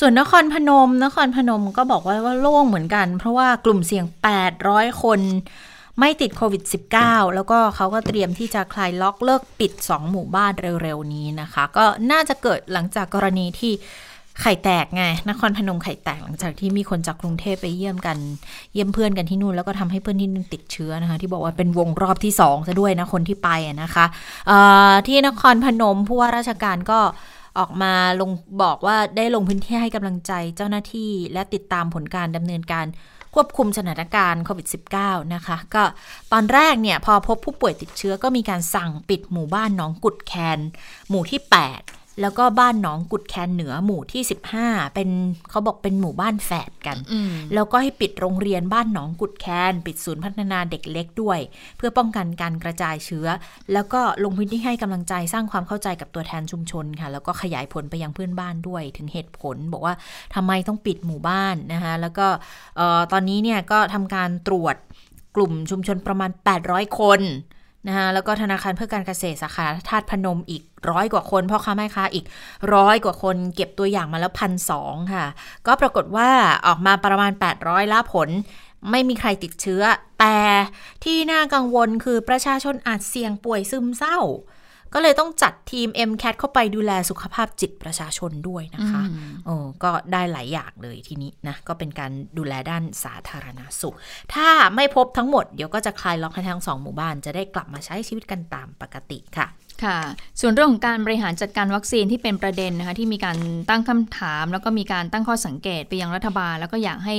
[0.00, 4.04] ส่วนนครพนม นครพนมก็บอกว่าว่าโล่งเหมือนกัน เพราะว่ากลุ่มเสี่ยง
[4.54, 5.20] 800 คน
[6.00, 6.62] ไม่ติดโควิด
[6.98, 13.72] -19 แล้วก็เขาก็เตรียมที่จะคลายล็อกเลิกปิด 2 หมู่บ้านเร็ว ๆ นี้นะคะ ก็น่าจะเกิดหลังจากกรณีที่
[14.42, 18.18] ไข่แตกไงนครพนมไข่แตกหลังจากที่มีคนจากกรุงเทพไปเยี่ยมกัน
[18.72, 23.48] เยี่ยมเพื่อนกันที่นู่นแล้วก็ทำให้เพื่อนที่นู่นติดเชื้อนะคะ ที่บอกว่าเป็นวงรอบที่สองซะด้วยนะคนที่ไป
[23.82, 24.04] นะคะ
[24.46, 24.58] เอ่
[24.90, 27.00] อที่นครพนมผู้ว่าราชการก็
[27.58, 28.30] ออกมาลง
[28.62, 32.86] บอกว่าได้ลงพื้นที่ให้กำลังใจเจ้าหน้าที่และติดตามผลการดำเนินการ
[33.34, 34.66] ควบคุมสถานการณ์โควิด
[35.00, 35.82] -19 นะคะ ก็
[36.32, 40.58] ตอนแรกเนี่ยพอพบผู้ป่วยติดเชื้อก็มีการสั่งปิดหมู่บ้านหนองกุดแคน
[41.08, 44.22] หมู่ที่ 8 แล้วก็บ้านหนองกุดแคนเหนือหมู่ที่
[44.58, 45.08] 15 เป็น
[45.50, 51.38] เขาบอกเป็นหมู่บ้านแฝดกันอืมแล้วก็ให้ปิดโรงเรียนบ้านหนองกุดแคน ปิดศูนย์พัฒนาเด็กเล็กด้วย
[51.76, 53.26] เพื่อป้องกันการกระจายเชื้อ
[53.72, 59.94] แล้วก็ลงพื้นที่ให้กำลังใจสร้างความเข้าใจกับตัวแทนชุมชนค่ะ แล้วก็ขยายผลไปยังเพื่อนบ้านด้วย ถึงเหตุผลบอกว่า
[60.34, 62.26] ทำไมต้องปิดหมู่บ้านนะคะแล้วก็
[62.76, 64.76] เอ่อตอนนี้เนี่ยก็ทำการตรวจ
[65.36, 66.30] กลุ่มชุมชนประมาณ
[66.64, 67.22] 800 คน
[67.86, 72.24] นะคะแล้วก็ธนาคารเพื่อการเกษตรสาขาธาตุพนมอีกร้อยกว่าคนพ่อค้าแม่ค้าอีก
[72.74, 75.24] ร้อยกว่าคนเก็บตัวอย่างมาแล้วพันสองค่ะ
[75.66, 76.28] ก็ปรากฏว่า
[76.66, 78.28] ออกมาประมาณ 800ล่าผล
[78.90, 79.82] ไม่มีใครติดเชื้อ
[80.20, 80.38] แต่
[81.04, 84.18] ที่น่ากังวลคือประชาชนอาจเสี่ยงป่วยซึมเศร้า
[84.94, 89.02] ก็เลยต้องจัดทีม MCAT เข้าไปดูแลสุขภาพจิตประชาชนด้วยนะคะ
[89.46, 93.96] โอ้ก็ได้หลายอย่างเลยทีนี้นะ ก็เป็นการดูแลด้านสาธารณาสุข
[94.34, 99.46] ถ้าไม่พบทั้งหมด เดี๋ยวก็จะคลายล็อกให้ทั้งสองหมู่บ้านจะได้กลับมาใช้ชีวิตกันตามปกติค่ะ
[99.84, 99.98] ค่ะ
[100.40, 103.38] ส่วนเรื่องของการบริหารจัดการวัคซีนที่เป็นประเด็นนะคะที่มีการ
[103.70, 107.16] ตั้งคำถาม แล้วก็มีการตั้งข้อสังเกตไปยังรัฐบาล แล้วก็อยากให้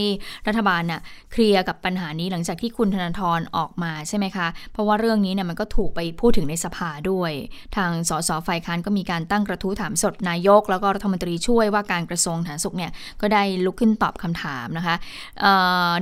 [0.47, 7.31] รัฐบาลน่ะเคลียร์กับปัญหานี้หลังจากที่คุณธนาธรออกมาใช่ไหมคะ เพราะว่าเรื่องนี้เนี่ยมันก็ถูกไปพูดถึงในสภาด้วย
[7.75, 12.91] ทางสสฝ่ายค้านก็มีการตั้งกระทู้ถามสดนายก แล้วก็รัฐมนตรีช่วยว่าการกระทรวงสาธารณสุขเนี่ย
[13.21, 14.95] ก็ได้ลุกขึ้นตอบคำถามนะคะ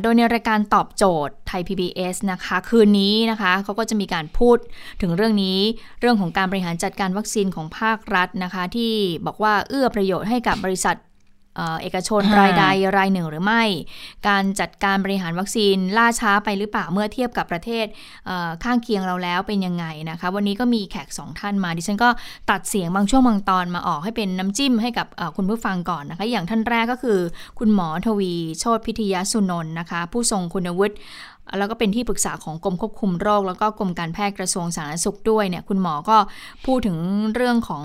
[0.01, 4.57] โดยในรายการตอบโจทย์ไทย PBS นะคะคืนนี้นะคะเขาก็จะมีการพูด
[5.01, 5.59] ถึงเรื่องนี้
[6.01, 8.93] เรื่องของการบริหารจัดการวัคซีนของภาครัฐนะคะ ที่
[9.25, 10.97] บอกว่าเอื้อประโยชน์ให้กับบริษัท
[11.81, 12.65] เอกชนรายใด
[12.97, 13.63] รายหนึ่งหรือไม่
[14.27, 17.85] การจัดการบริหารวัคซีนล่าช้าไปหรือเปล่าเมื่อเทียบกับประเทศ
[18.63, 22.09] ข้างเคียงเราแล้วเป็นยังไงนะคะ วันนี้ก็มีแขกสองท่านมา ดิฉันก็
[22.51, 27.19] ตัดเสียงบางช่วงบางตอนมาออกให้เป็นน้ำจิ้มให้กับคุณผู้ฟังก่อนนะคะ อย่างท่านแรกก็คือ
[27.59, 30.95] คุณหมอทวีโชตพิทยาสุนนท์นะคะ ผู้ทรงคุณวุฒิ
[31.57, 36.17] แล้วก็เป็นที่ปรึกษาของกรมควบคุมโรค แล้วก็กรมการแพทย์กระทรวงสาธารณสุขด้วยเนี่ยคุณหมอก็
[36.65, 36.97] พูดถึง
[37.35, 37.83] เรื่องของ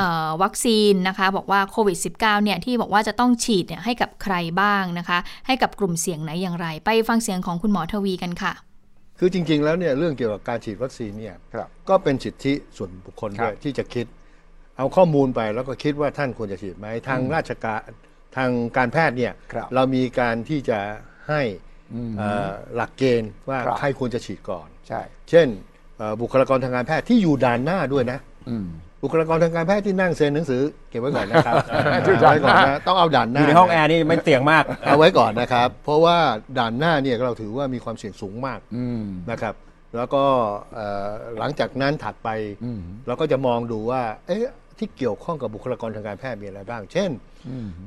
[0.00, 8.52] ออวัคซีนนะคะ บอกว่าโควิด -19 เนี่ยที่บอกว่าจะต้องฉีดเนี่ยให้กับใครบ้างนะคะ ให้กับกลุ่มเสี่ยงไหนอย่างไร ไปฟังเสียงของคุณหมอทวีกันค่ะ
[9.18, 11.36] คือจริง ๆ แล้วเนี่ยเรื่องเกี่ยวกับการฉีดวัคซีนเนี่ย
[11.88, 14.06] ก็เป็นสิทธิส่วนบุคคลด้วยที่จะคิด
[14.78, 17.80] เอาข้อมูลไปแล้วก็คิดว่าท่านควรจะฉีดไหมทางราชการ
[18.36, 20.78] ทางการแพทย์เนี่ยรเรามีการที่จะ
[21.28, 21.42] ให้
[22.76, 25.00] หลักเกณฑ์ว่าใครควรจะฉีดก่อน ใช่
[25.30, 25.46] เช่น
[26.20, 28.18] บุคลากรทางการแพทย์ที่อยู่ด่านหน้าด้วยนะ
[29.02, 31.54] บุคลากรทางการแพทย์ที่นั่งเซ็นหนังสือเก็บไว้ก่อนนะครับ
[32.30, 36.16] ไว้ก่อนนะต้องเอาด่านหน้าอยู่ในห้องแอร์นี่ไม่เสี่ยงมาก เอาไว้ก่อนนะครับ เพราะว่า
[36.58, 38.60] ด่านหน้าเนี่ยเราถือว่ามีความเสี่ยงสูงมาก
[39.30, 39.54] นะครับ
[39.96, 40.24] แล้วก็
[41.38, 42.28] หลังจากนั้นถัดไป
[43.06, 47.10] เราก็จะมองดูว่า เอ๊ะที่เกี่ยวข้องกับบุคลากรทางการแพทย์มีอะไรบ้าง เช่น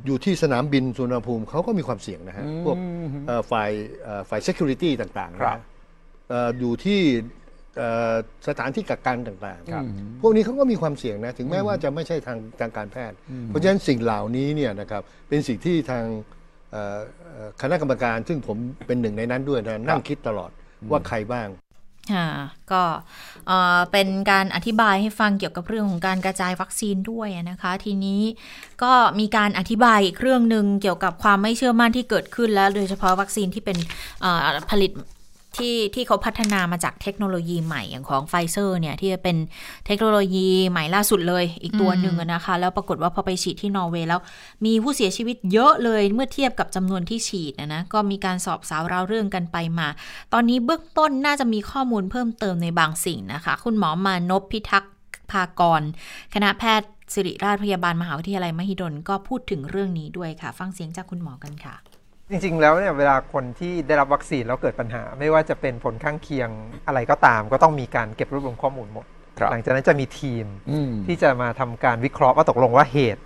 [0.06, 2.78] อยู่ที่สนามบินสุวรรณภูมิเขาก็มีความเสี่ยงนะฮะ พวก
[3.52, 3.72] ฝ่าย
[4.30, 5.62] ฝ่าย security ต่างๆนะ
[6.60, 7.02] อยู่ที่
[8.48, 16.04] สถานที่กักกันต่างๆ พวกนี้เขาก็มีความเสี่ยงนะ ถึงแม้ว่าจะไม่ใช่ทางทางการแพทย์ เพราะฉะนั้นสิ่งเหล่านี้เนี่ยนะครับ เป็นสิ่งที่ทาง
[17.62, 20.52] คณะกรรมการ ซึ่งผมเป็นหนึ่งในนั้นด้วยนะ นั่งคิดตลอด
[20.92, 21.65] ว่าใครบ้างค่ะ
[22.72, 22.84] ก็
[23.92, 28.22] เป็นการอธิบายให้ฟังเกี่ยวกับเรื่องของการกระจายวัคซีนด้วยนะคะ ทีนี้
[28.84, 33.78] ก็มีการอธิบายอีกเรื่องหนึ่งเกี่ยวกับความไม่เชื่อมั่นที่เกิดขึ้นแล้ว โดยเฉพาะวัคซีนที่เป็น
[34.70, 34.92] ผลิต
[35.58, 39.38] ที่ที่เขาพัฒนามาจากเทคโนโลยีใหม่อย่างของไฟเซอร์เนี่ยที่เป็น
[39.86, 44.22] เทคโนโลยีใหม่ล่าสุดเลยอีกตัวหนึ่งนะคะ แล้วปรากฏว่าพอไปฉีดที่นอร์เวย์แล้ว
[44.66, 49.88] มีผู้เสียชีวิตเยอะเลยเมื่อเทียบกับจำนวนที่ฉีดนะนะก็มีการสอบสาวราวเรื่องกันไปมา
[50.34, 54.94] ตอนนี้เบื้องต้นน่าจะมีข้อมูลเพิ่มเติมในบางสิ่งนะคะ คุณหมอมานพพิทักษ์
[55.32, 55.82] ภากร
[56.34, 61.76] คณะแพทย์ศิริราชพยาบาลมหาวิทยาลัยมหิดลก็พูดถึงเรื่องนี้ด้วยค่ะ ฟังเสียงจากคุณหมอกันค่ะ
[62.30, 66.50] จริง ๆ แล้วเนี่ยเวลาคนที่ได้รับวัคซีนแล้วเกิดปัญหา ไม่ว่าจะเป็นผลข้างเคียง
[66.88, 69.06] อะไรก็ตาม ก็ต้องมีการเก็บรวบรวมข้อมูลหมด
[69.52, 70.46] หลังจากนั้นจะมีทีม
[71.08, 73.24] ที่จะมาทำการวิเคราะห์ว่าตกลงว่าเหตุ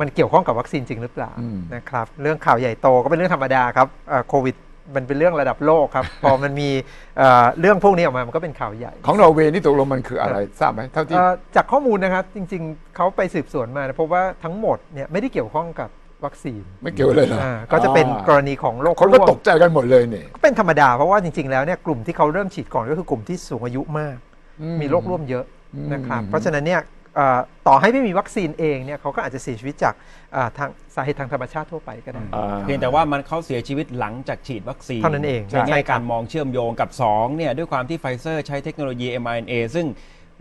[0.00, 1.32] มันเกี่ยวข้องกับวัคซีนจริงหรือเปล่า
[1.74, 3.88] นะครับเรื่องข่าวใหญ่โตก็เป็นเรื่องธรรมดาครับ
[4.28, 4.56] โควิด
[4.96, 6.70] มันเป็นเรื่องระดับโลกครับ พอมันมี
[7.60, 11.16] เรื่องพวกนี้ออกมา มันก็เป็นข่าวใหญ่ ของนอร์เวย์นี่ตกลงมันคืออะไร ทราบไหมเท่าที่
[11.56, 15.88] จากข้อมูลนะครับ จริงๆ เขาไปสืบสวนมาพบว่าทั้งหมดเนี่ยไม่ได้เกี่ยวข้องกับ
[16.24, 17.38] วัคซีนไม่เกี่ยวเลยเหรอ
[17.72, 24.16] ก็จะเป็นกรณีของโรคคนก็ตกใจกันหมดเลยเนี่ยก็เป็นธรรมดาเพราะว่าจริงๆ แล้วเนี่ยกลุ่มที่เขาเริ่มฉีดก่อนก็คือกลุ่มที่สูงอายุมาก
[24.80, 25.44] มีโรคร่วมเยอะ
[25.92, 26.82] นะครับเพราะฉะนั้นเนี่ย
[27.68, 29.94] ต่อให้ไม่มีวัคซีนเองเนี่ยเขาก็อาจจะเสียชีวิตจาก
[30.58, 32.24] ทางสาเหตุทางธรรมชาติทั่วไปก็ได้
[32.62, 39.86] เพียงแต่ว่ามันเขาเสียชีวิตหลังจากฉีดวัคซีนเท่านั้นเองในแง่การมองเชื่อมโยงกับ 2 เนี่ย ด้วยความที่ไฟเซอร์ใช้เทคโนโลยี mRNA ซึ่ง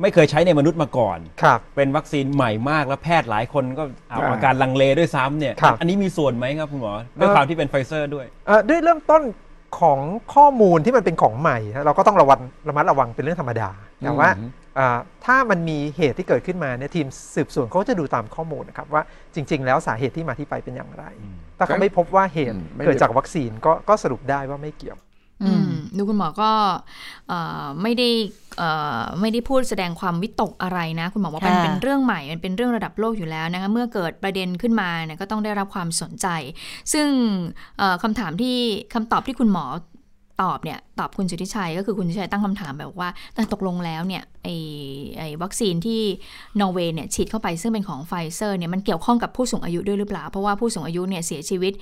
[0.01, 8.25] ไม่เคยใช้ในมนุษย์มาก่อน ครับ เป็นวัคซีนใหม่มากแล้วแพทย์หลายคนก็ออกอาการลังเลด้วยซ้ำเนี่ยอันนี้มีส่วนไหมครับคุณหมอด้วยความที่เป็นไฟเซอร์ด้วย
[8.69, 9.21] ด้วยเริ่มต้น
[9.81, 9.99] ของ
[10.35, 14.29] ข้อมูลที่มันเป็นของใหม่เราก็ต้องระวังระมัดระวังเป็นเรื่องธรรมดา แต่ว่า
[15.25, 19.01] ถ้ามันมีเหตุที่เกิดขึ้นมาเนี่ยทีมสืบสวนเขาจะดูตามข้อมูลนะครับว่า
[19.35, 21.03] จริง ๆ แล้วสาเหตุที่มาที่ไปเป็นอย่างไร
[21.57, 23.51] ถ้าเขาไม่พบว่าเหตุเกิดจากวัคซีน
[23.89, 24.97] ก็สรุปได้ว่าไม่เกี่ยว
[25.97, 26.51] ดูคุณหมอก็
[27.81, 28.09] ไม่ได้
[29.21, 36.27] ไม่ได้พูดแสดงความวิตกอะไรนะ คุณหมอว่ามันเป็นเรื่องใหม่มันเป็นเรื่องระดับโลกอยู่แล้วนะคะเมื่อเกิดประเด็นขึ้นมาเนี่ยก็ต้องได้รับความสนใจ
[36.93, 37.07] ซึ่ง
[38.03, 38.57] คำถามที่
[38.93, 39.65] คำตอบที่คุณหมอ
[40.41, 44.47] ตอบเนี่ยตอบคุณสุทธิชัยก็คือคุณสุทธิชัยตั้งคำถามแบบว่าแต่ตกลงแล้วเนี่ยไอ
[45.19, 46.01] ไอวัคซีนที่
[46.59, 51.73] นอร์เวย์เนี่ยฉีดเข้าไปซึ่งเป็นของไฟเซอร์เนี่ยมันเกี่ยวข้องกับผู้สูงอายุด้วยหรือเปล่า เพราะว่าผู้สูงอายุเนี่ยเสียชีวิต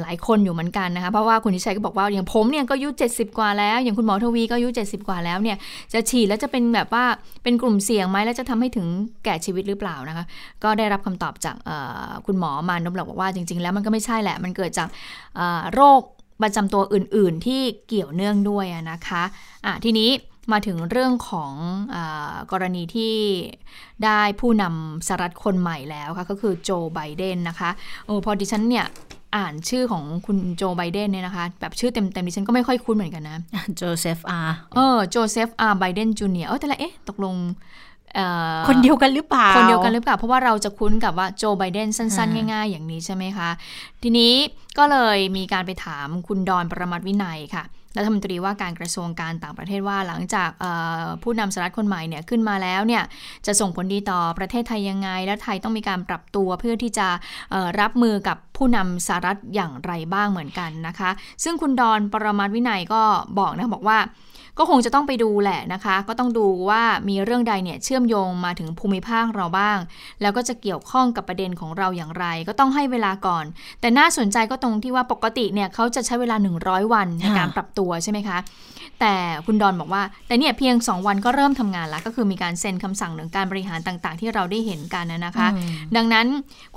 [0.00, 5.56] หลายคนอยู่เหมือนกันนะคะเพราะว่าคุณสุทธิชัยก็บอกว่าอย่างผมเนี่ยก็อายุ 70 กว่าแล้ว อย่างคุณหมอทวีก็อายุ 70 กว่าแล้วเนี่ย
[5.92, 7.04] จะฉีดแล้วจะเป็นแบบว่า
[7.42, 8.86] เป็นกลุ่มเสี่ยงไหมแล้วจะทำให้ถึง
[9.24, 10.24] แก่ชีวิตหรือเปล่านะคะ
[10.64, 11.56] ก็ได้รับคำตอบจาก
[12.26, 14.88] คุณหมอมานบบอกว่าจริง ๆ แล้วมันก็ไม่ใช่แหละมันเกิดจาก
[15.74, 16.02] โรค
[16.42, 20.10] ประจำตัวอื่นๆ ที่เกี่ยวเนื่องด้วยนะคะทีนี้
[20.52, 21.96] มาถึงเรื่องของ
[22.52, 23.14] กรณีที่
[24.04, 27.70] ได้ผู้นำสหรัฐคนใหม่แล้วค่ะก็คือโจไบเดนนะคะ
[28.06, 28.86] โอ้พอดิฉันเนี่ย
[29.36, 33.38] อ่านชื่อของคุณโจไบเดนเนี่ยนะคะ แบบชื่อเต็มๆดิฉันก็ไม่ค่อยคุ้นเหมือนกันนะ
[33.76, 37.34] โจเซฟอาร์เออโจเซฟอาร์ไบเดนจูเนียร์เออแต่ละเอ๊ะตกลง
[38.68, 43.50] คนเดียวกันหรือเปล่า คนเดียวกันหรือเปล่า เพราะว่าเราจะคุ้นกับว่าโจไบเดนสั้นๆ ง่ายๆ อย่างนี้ใช่ไหมคะ
[44.02, 44.32] ทีนี้
[44.78, 47.64] ก็เลยมีการไปถามคุณดอนประมัติวินัยค่ะ
[47.96, 50.50] รัฐมนตรีว่าการกระทรวงการต่างประเทศว่าหลังจาก
[51.22, 53.02] ผู้นำสหรัฐคนใหม่เนี่ยขึ้นมาแล้วเนี่ย
[53.46, 57.08] จะส่งผลดีต่อประเทศไทยยังไง และไทยต้องมีการปรับตัวเพื่อที่จะ
[57.80, 61.10] รับมือกับผู้นำสหรัฐอย่างไรบ้างเหมือนกันนะคะ
[61.44, 63.02] ซึ่งคุณดอนประมาทวินัยก็
[63.38, 63.98] บอกนะบอกว่า
[64.60, 69.78] ก็คงจะต้องไปดูแหละนะคะ ก็ต้องดูว่ามีเรื่องใดเนี่ยเชื่อมโยงมาถึงภูมิภาคเราบ้าง
[70.22, 73.44] แล้วก็จะเกี่ยวข้องกับประเด็นของเราอย่างไร ก็ต้องให้เวลาก่อน
[73.80, 78.38] แต่น่าสนใจก็ตรงที่ว่าปกติเนี่ยเขาจะใช้เวลา 100 วันในการปรับตัวใช่ไหมคะ
[79.00, 85.48] แต่คุณดอนบอกว่า แต่เนี่ยเพียง 2 วันก็เริ่มทำงานแล้ว ก็คือมีการเซ็นคำสั่งหนึ่งการบริหารต่างๆ ที่เราได้เห็นกันนะคะ
[85.96, 86.26] ดังนั้น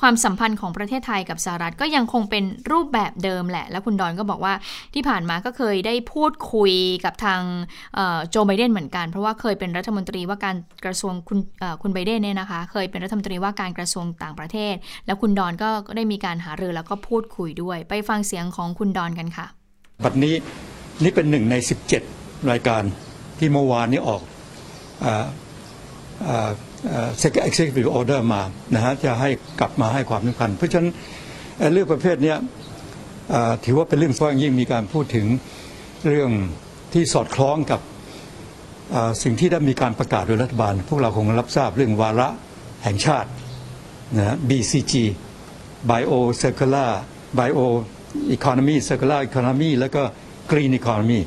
[0.01, 4.53] ความสัมพันธ์ของประเทศไทยกับสหรัฐก็ยังคงเป็นรูปแบบเดิมแหละ แล้วคุณดอนก็บอกว่า
[4.93, 6.73] ที่ผ่านมาก็เคยได้พูดคุย
[7.05, 7.41] กับทาง
[8.29, 10.55] โจไบเดนเหมือนกัน เพราะว่าเคยเป็นรัฐมนตรีว่าการ
[10.85, 11.39] กระทรวงคุณ
[11.81, 19.45] คุณไบเดนเนี่ยนะคะ เคยเป็นรัฐมนตรีว่าการกระทรวงต่างประเทศ แล้วคุณดอนก็ได้มีการหารือแล้วก็พูดคุยด้วย ไปฟังเสียงของคุณดอนกันค่ะ
[20.03, 20.33] บัดนี้
[21.03, 21.55] นี่เป็นหนึ่งใน
[22.03, 22.83] 17 รายการ
[23.39, 24.21] ที่เมื่อวานนี้ออก
[27.19, 28.41] เซ็ก executive order มา
[28.75, 30.89] นะฮะจะให้กลับมาให้ความสำคัญ เพราะฉะนั้น
[31.73, 32.35] เรื่องประเภทนี้
[33.65, 35.25] ถือว่าเป็นเรื่องสำคัญยิ่งมีการพูดถึง
[36.07, 36.31] เรื่อง
[36.93, 37.79] ที่สอดคล้องกับ
[39.23, 42.29] สิ่งที่ได้มีการประกาศโดยรัฐบาล พวกเราคงรับทราบเรื่องวาระ
[42.83, 43.29] แห่งชาติ
[44.17, 44.93] นะ BCG
[45.89, 46.91] Bio Circular
[47.39, 47.59] Bio
[48.35, 50.01] Economy Circular Economy แล้วก็
[50.49, 51.19] Green Economy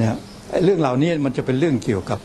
[0.00, 0.18] นะ
[0.64, 2.18] เรื่องเหล่านี้มันจะเป็นเรื่องเกี่ยวกับ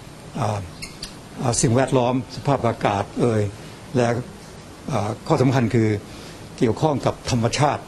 [1.62, 3.42] สิ่งแวดล้อมสภาพอากาศเอ่ย
[3.96, 4.08] และ
[5.28, 5.88] ข้อสำคัญคือ
[6.58, 7.84] เกี่ยวข้องกับธรรมชาติ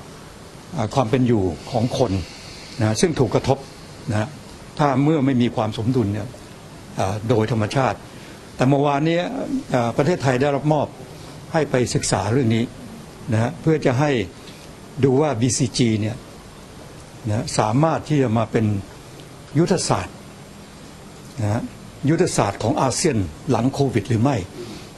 [0.96, 2.12] ความเป็นอยู่ของคน
[2.80, 3.58] นะซึ่งถูกกระทบ
[4.12, 4.30] นะ
[4.84, 6.28] ถ้าเมื่อไม่มีความสมดุลเนี่ย
[7.30, 7.98] โดยธรรมชาติ
[8.56, 9.20] แต่เมื่อวานนี้
[9.98, 10.88] ประเทศไทยได้รับมอบ
[11.54, 12.64] ให้ไปศึกษาเรื่องนี้
[13.34, 14.12] นะเพื่อจะให้
[15.04, 16.16] ดูว่า BCG เนี่ย
[17.30, 18.66] นะสามารถที่จะมาเป็น
[19.60, 20.16] ยุทธศาสตร์
[21.42, 21.62] นะ
[22.10, 23.18] ยุทธศาสตร์ของอาเซียน
[23.50, 24.38] หลังโควิดหรือไม่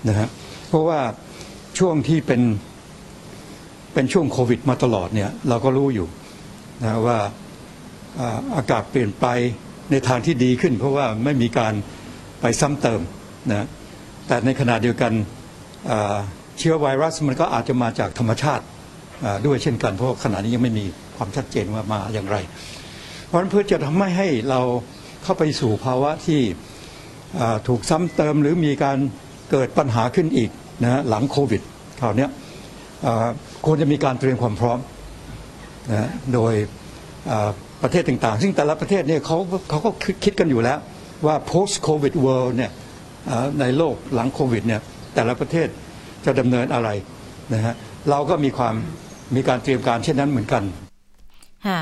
[0.07, 0.27] นะฮะ
[0.67, 0.99] เพราะว่า
[1.79, 2.41] ช่วงที่เป็น
[3.93, 6.07] เป็นช่วงโควิดมาตลอดเนี่ยเราก็รู้อยู่
[6.83, 7.17] นะว่า
[8.55, 9.25] อากาศเปลี่ยนไป
[9.91, 11.73] ในทางที่ดีขึ้น เพราะว่าไม่มีการ
[12.41, 13.01] ไปซ้ำเติม
[13.51, 13.67] นะ
[14.27, 15.11] แต่ในขณะเดียวกัน
[16.59, 18.63] เชื้อไวรัสมันก็อาจจะมาจากธรรมชาติ
[19.45, 20.85] ด้วยเช่นกัน เพราะขณะนี้ยังไม่มี
[21.17, 22.37] ความชัดเจนว่ามาอย่างไร
[23.25, 24.61] เพราะฉะนั้นเพื่อจะทำให้ให้เรา
[25.23, 26.41] เข้าไปสู่ภาวะที่
[27.67, 28.97] ถูกซ้ำเติมหรือมีการ
[29.51, 30.49] เกิดปัญหาขึ้นอีก
[30.83, 31.61] นะหลังโควิด
[31.99, 32.27] คราวนี้
[33.65, 34.79] ควรจะมีการเตรียมความพร้อม
[35.91, 36.53] นะโดย
[37.83, 39.37] ประเทศต่างๆ ซึ่งแต่ละประเทศเนี่ยเขา
[39.69, 39.89] เขาก็
[40.23, 40.79] คิดกันอยู่แล้ว
[41.25, 42.71] ว่า post covid world เนี่ย
[43.59, 44.81] ในโลกหลังโควิดเนี่ย
[45.15, 45.67] แต่ละประเทศ
[46.25, 46.89] จะดำเนินอะไร
[47.53, 47.73] นะฮะ
[48.09, 48.75] เราก็มีความ
[49.35, 50.63] มีการเตรียมการเช่นนั้นเหมือนกัน
[51.67, 51.81] ค่ะ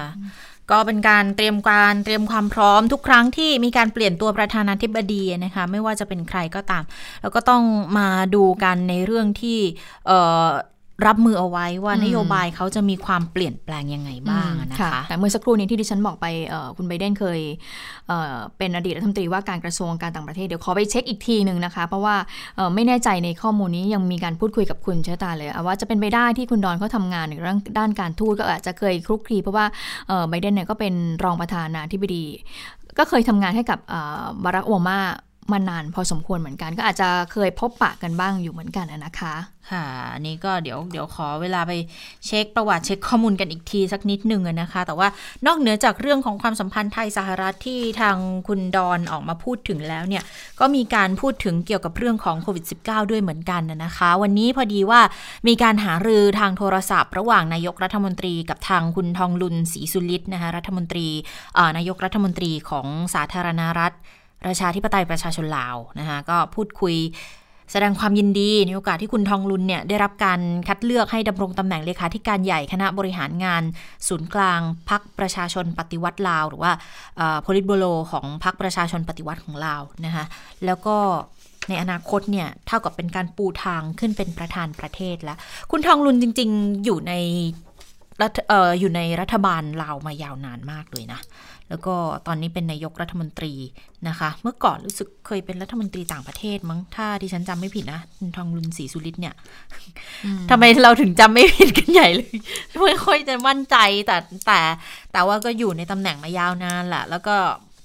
[0.72, 6.84] ก็เป็นการเตรียมการเตรียมความพร้อมทุกครั้งที่มีการเปลี่ยนตัวประธานาธิบดีนะคะไม่ว่าจะเป็นใครก็ตาม
[7.22, 7.64] แล้วก็ต้อง
[7.98, 9.60] มาดูกันในเรื่องที่
[11.06, 16.26] รับมือเอาไว้ว่านโยบายเขาจะมีความเปลี่ยนแปลงยังไงบ้างนะคะแต่เมื่อสักครู่นี้ที่ดิฉันบอกไป
[16.78, 17.40] คุณไบเดนเคย
[18.58, 22.16] เป็นอดีตรัฐมนตรีว่าการกระทรวงการต่างประเทศเดี๋ยวขอไปเช็คอีกทีหนึ่งนะคะ เพราะว่า
[22.76, 29.66] ไม่แน่ใจในข้อมูลนี้ยังมีการพูดคุยกับคุณเชตาเลยว่าจะเป็นไปได้ที่คุณดอนเขาทางานในเรื่องด้านการทูตก็อาจจะเคยคลุกคลีเพราะว่า
[30.30, 32.26] ไบเดนเนี่ยก็เป็นรองประธานาธิบดี
[32.98, 33.80] ก็เคยทำงานให้กับ
[34.44, 35.00] บารักโอบามา
[35.52, 39.36] มานานพอสมควรเหมือนกัน ก็อาจจะเคยพบปะกันบ้างอยู่เหมือนกันนะคะ
[39.72, 39.86] ค่ะ
[40.26, 41.72] นี่ก็เดี๋ยวเดี๋ยวขอเวลาไป
[42.26, 45.08] เช็คประวัติเช็คข้อมูลกันอีกทีสักนิดหนึ่งนะคะ แต่ว่า
[45.46, 50.24] นอกเหนือจากเรื่องของความสัมพันธ์ไทยสหรัฐที่ทางคุณดอนออกมาพูดถึงแล้วเนี่ย
[50.60, 55.02] ก็มีการพูดถึงเกี่ยวกับเรื่องของโควิด -19 ด้วยเหมือนกันนะคะ วันนี้พอดีว่า
[55.48, 61.08] มีการหารือทางโทรศัพท์ ระหว่างนายกรัฐมนตรีกับทางคุณทองลุนศรีสุลิตนะคะรัฐมนตรี
[61.78, 63.94] นายกรัฐมนตรีของสาธารณรัฐ
[64.44, 66.96] ประชาธิปไตยประชาชนลาวนะคะก็พูดคุย
[67.72, 73.64] แสดงความยินดีในโอกาสที่คุณทองลุนเนี่ยได้รับการคัดเลือกให้ดำรงตำแหน่งเลขาธิการใหญ่คณะบริหารงาน
[74.08, 76.72] ศูนย์กลางพักประชาชนปฏิวัติลาว หรือว่า
[77.42, 80.26] โพลิตโบโลของพักประชาชนปฏิวัติของลาวนะคะ
[80.66, 80.96] แล้วก็
[81.70, 85.38] ในอนาคตเนี่ยเท่ากับเป็นการปูทางขึ้นเป็นประธานประเทศแล้ว
[85.72, 87.14] คุณทองลุนจริง ๆ อยู่ใน
[88.22, 91.20] รัฐอออยู่ในรัฐบาลลาวมายาวนานมากเลยนะ
[91.72, 91.96] แล้วก็
[92.28, 93.54] ตอนนี้เป็นนายกรัฐมนตรี
[94.08, 98.02] นะคะ เมื่อก่อนรู้สึกเคยเป็นรัฐมนตรีต่างประเทศมั้งถ้าที่ฉันจำไม่ผิดนะ
[98.38, 99.36] ทองลุนศรีสุริตเนี่ย
[100.50, 102.36] ทำไมเราถึงจำไม่ผิดกันใหญ่เลย
[102.86, 104.60] ไม่ค่อยจะมั่นใจแต่แต่
[105.14, 107.36] แต่ว่าก็อยู่ในตำแหน่งมายาวนานแหละแล้วก็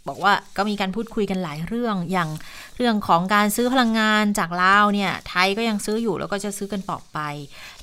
[0.09, 2.31] บอกว่าก็มีการพูดคุยกันหลายเรื่องอย่าง
[2.77, 7.19] เรื่องของการซื้อพลังงานจากลาวเนี่ยไทยก็ยังซื้ออยู่แล้วก็จะซื้อกันต่อไป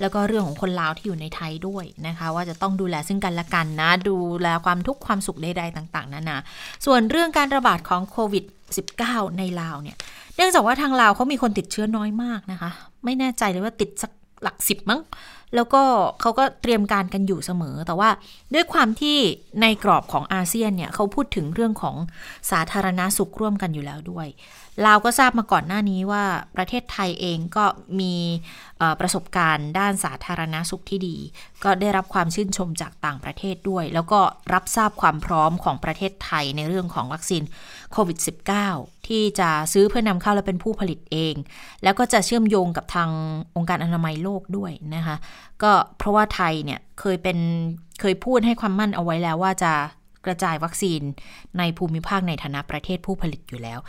[0.01, 6.41] แล้วก็เรื่องของคนลาวที่อยู่ในไทยด้วยนะคะ ว่าจะต้องดูแลซึ่งกันและกันนะ ดูแลความทุกข์ความสุขใดๆต่าง ๆนั่นนะ
[6.86, 8.43] ส่วนเรื่องการระบาดของโควิด
[8.91, 9.97] -19 ในลาวเนี่ย
[10.36, 12.69] เนื่องจากว่าทางลาวเขามีคนติดเชื้อน้อยมากนะคะ
[13.05, 14.12] ไม่แน่ใจเลยว่าติดสัก
[14.43, 15.01] หลักสิบมั้ง
[15.55, 15.83] แล้วก็
[16.21, 18.09] เขาก็เตรียมการกันอยู่เสมอ แต่ว่า
[18.53, 19.17] ด้วยความที่
[19.61, 21.95] ในกรอบของอาเซียนเนี่ยเขาพูดถึงเรื่องของ
[22.51, 24.27] สาธารณาสุขร่วมกันอยู่แล้วด้วย
[24.85, 26.23] ลาวก็ทราบมาก่อนหน้านี้ว่า
[26.55, 27.65] ประเทศไทยเองก็
[27.99, 28.15] มี
[28.99, 31.17] ประสบการณ์ด้านสาธารณาสุขที่ดี
[31.63, 34.19] ก็ได้รับความชื่นชมจากต่างประเทศด้วย แล้วก็
[34.53, 37.43] รับทราบความพร้อมของประเทศไทยในเรื่องของวัคซีน
[37.91, 41.35] โควิด -19 ที่จะซื้อเพื่อนำเข้าและเป็นผู้ผลิตเอง
[41.83, 43.09] แล้วก็จะเชื่อมโยงกับทาง
[43.55, 45.15] องค์การอนามัยโลกด้วยนะคะ
[45.63, 47.37] ก็เพราะว่าไทยเนี่ยเคยเป็น
[47.99, 49.73] เคยพูดให้ความมั่นเอาไว้แล้วว่าจะ
[50.25, 51.01] กระจายวัคซีน
[51.57, 53.79] ในภูมิภาคในฐานะประเทศผู้ผลิตอยู่แล้ว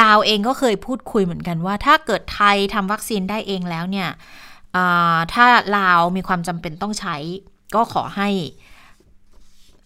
[0.00, 4.08] ลาวเองก็เคยพูดคุยเหมือนกันว่า ถ้าเกิดไทยทำวัคซีนได้เองแล้วเนี่ย
[5.34, 5.46] ถ้า
[5.78, 7.16] ลาวมีความจำเป็นต้องใช้
[7.74, 8.30] ก็ขอให้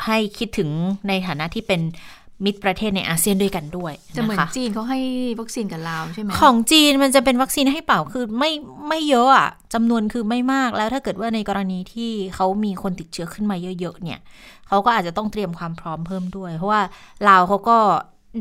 [0.07, 0.71] ให้คิดถึง
[1.09, 1.81] ในฐานะที่เป็น
[2.45, 5.01] มิตรประเทศในอาเซียนด้วยกันด้วยจะเหมือนจีนเขาให้
[5.41, 8.51] วัคซีนกับลาวใช่ไหมของจีนมันจะเป็นวัคซีนให้เปล่าคือไม่
[8.89, 14.21] ไม่เยอะอะจำนวนคือไม่มากแล้วถ้าเกิดว่าในกรณีที่เขามีคนติดเชื้อขึ้นมาเยอะๆเนี่ย
[14.69, 16.83] เขาก็อาจจะต้องเตรียมความพร้อมเพิ่มด้วย เพราะว่า
[17.29, 17.79] ลาวเขาก็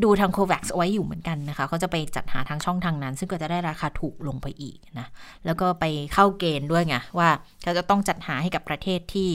[0.03, 5.07] ดูทางโควัคไว้อยู่เหมือนกันนะคะเขาจะไปจัดหาทางช่องทางนั้น ซึ่งก็จะได้ราคาถูกลงไปอีกนะ
[5.45, 7.29] แล้วก็ไปเข้าเกณฑ์ด้วยไงว่า
[7.63, 9.29] เขาจะต้องจัดหาให้กับประเทศที่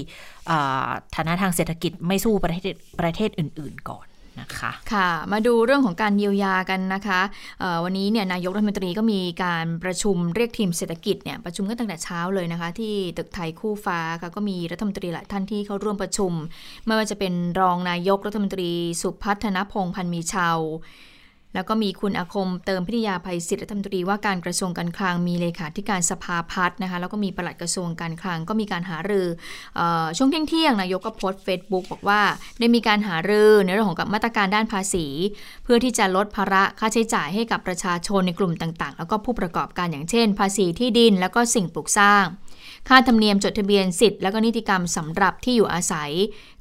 [1.14, 4.06] ฐานะทางเศรษฐกิจไม่สู้ประเทศประเทศอื่น ๆ ก่อน
[4.40, 7.20] นะคะค่ะ มาดูเรื่องของการเยียวยากันนะคะ
[7.84, 16.32] วันนี้เนี่ยนายกรัฐมนตรีก็มีการประชุมเรียกทีมเศรษฐกิจเนี่ยประชุมกันตั้งแต่เช้าเลยนะคะ ที่ตึกไทยคู่ฟ้าค่ะก็มีรัฐมนตรีหลายท่านที่เข้าร่วมประชุม
[16.86, 18.70] ไม่ว่าจะเป็นรองนายกรัฐมนตรี
[19.02, 20.58] สุพัฒนพงพันมีชาว
[21.54, 29.26] แล้วก็มีคุณอาคมเติมพิทยาภัยศิษย์รัฐมนตรีว่าการกระทรวงการคลังมีเลขาธิการสภาพัฒน์นะคะแล้วก็มีปลัดกระทรวงการคลังก็มีการหารือ
[29.78, 29.80] อ
[30.16, 32.20] ช่วงเที่ยงๆนายกก็โพสต์เฟซบุ๊กบอกว่า
[32.58, 35.06] ได้มีการหารือในเรื่องของกับมาตรการด้านภาษี
[35.64, 42.24] เพื่อที่จะลดภาระค่าใช้จ่ายให้กับประชาชนในกลุ่มต่างๆ แล้วก็ผู้ประกอบการอย่างเช่น ภาษีที่ดินแล้วก็สิ่งปลูกสร้าง
[42.88, 46.10] ค่าธรรมเนียมจดทะเบียนสิทธิ์และก็นิติกรรมสำหรับที่อยู่อาศัย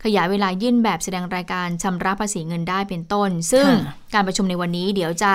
[0.04, 3.68] ขยายเวลายื่นแบบแสดงรายการชำระภาษีเงินได้เป็นต้น ซึ่ง
[4.14, 5.34] การประชุมในวันนี้เดี๋ยวจะ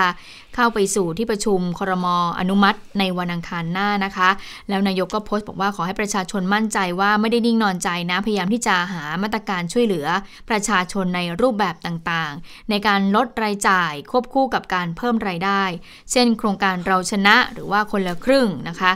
[0.55, 2.05] เข้าไปสู่ที่ประชุมครม
[2.39, 4.29] อนุมัติในวันอังคารหน้านะคะ
[4.69, 10.07] แล้วนายกก็โพสต์บอกว่าขอให้ประชาชนมั่นใจว่าไม่ได้นิ่งนอนใจนะพยายามที่จะหามาตรการช่วยเหลือ
[10.49, 15.63] ประชาชนในรูปแบบต่างๆ ในการลดรายจ่ายควบคู่กับการเพิ่มรายได้
[16.11, 18.91] เช่น โครงการเราชนะหรือว่าคนละครึ่งนะคะ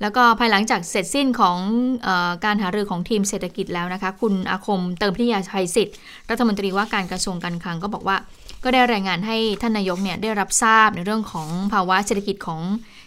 [0.00, 1.58] แล้วก็ภายหลังจากเสร็จสิ้นของ
[2.06, 2.08] อ
[2.44, 5.96] การหารือของทีมเศรษฐกิจแล้วนะคะ คุณอาคมเติมพิทยาชัยสิทธิ์
[6.30, 8.16] รัฐมนตรีว่าการกระทรวงการคลังก็บอกว่า
[8.64, 12.60] ก็ได้รายงานให้ท่านนายกเนี่ยได้รับทราบในเรื่องของภาวะเศรษฐกิจของ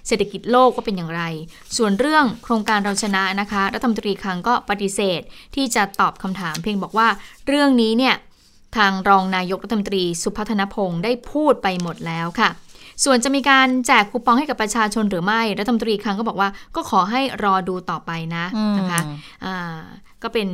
[0.07, 1.23] เศรษฐกิจโลกก็เป็นอย่างไร
[1.77, 5.21] ส่วนเรื่องโครงการเราชนะนะคะ รัฐมนตรีคลังก็ปฏิเสธ
[5.55, 7.07] ที่จะตอบคำถามเพียงบอกว่า
[7.47, 8.15] เรื่องนี้เนี่ย
[8.77, 12.49] ทางรองนายกรัฐมนตรีสุพัฒนพงศ์ได้พูดไปหมดแล้วค่ะ
[13.03, 18.45] ส่วนจะมีการแจกคูปองให้กับประชาชนหรือไม่รัฐมนตรีครั้งก็บอกว่าก็ขอให้รอดูต่อไปนะ
[18.77, 19.01] นะคะ
[19.45, 19.77] อ่า
[20.23, 20.47] ก็เป็น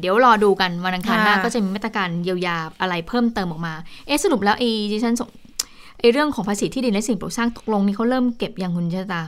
[0.00, 3.74] เดี๋ยวรอดูกันวันอังคารหน้าก็จะมีมาตรการเยียวยาอะไรเพิ่มเติมออกมา
[4.06, 5.14] เอ๊สรุปแล้วไอ้ดิฉัน
[6.00, 9.22] ไอ้เรื่องของภาษีที่ดินและสิ่งปลูกสร้างตกลงนี่เขาเริ่มเก็บอย่างคุณชะตา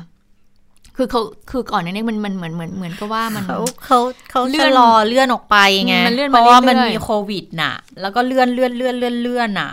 [0.97, 3.99] คือเขาคือก่อนนี้มันมันเหมือนเหมือนเหมือนก็ว่ามันเขาเขา
[4.31, 5.95] เขาเลื่อนรอเลื่อนออกไปไง
[6.31, 9.71] เพราะว่ามันมีโควิดน่ะ แล้วก็เลื่อนเลื่อนเลื่อนเลื่อนเลื่อนอะ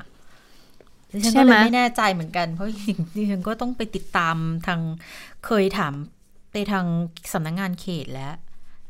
[1.24, 2.68] ฉันก็เลยไม่แน่ใจเหมือนกันเพราะ
[3.16, 4.36] ดิฉันก็ต้องไปติดตาม
[4.68, 4.80] ทาง
[5.46, 5.94] เคยถาม
[6.52, 6.86] ไปทาง
[7.34, 8.36] สำนักงงานเขตแล้ว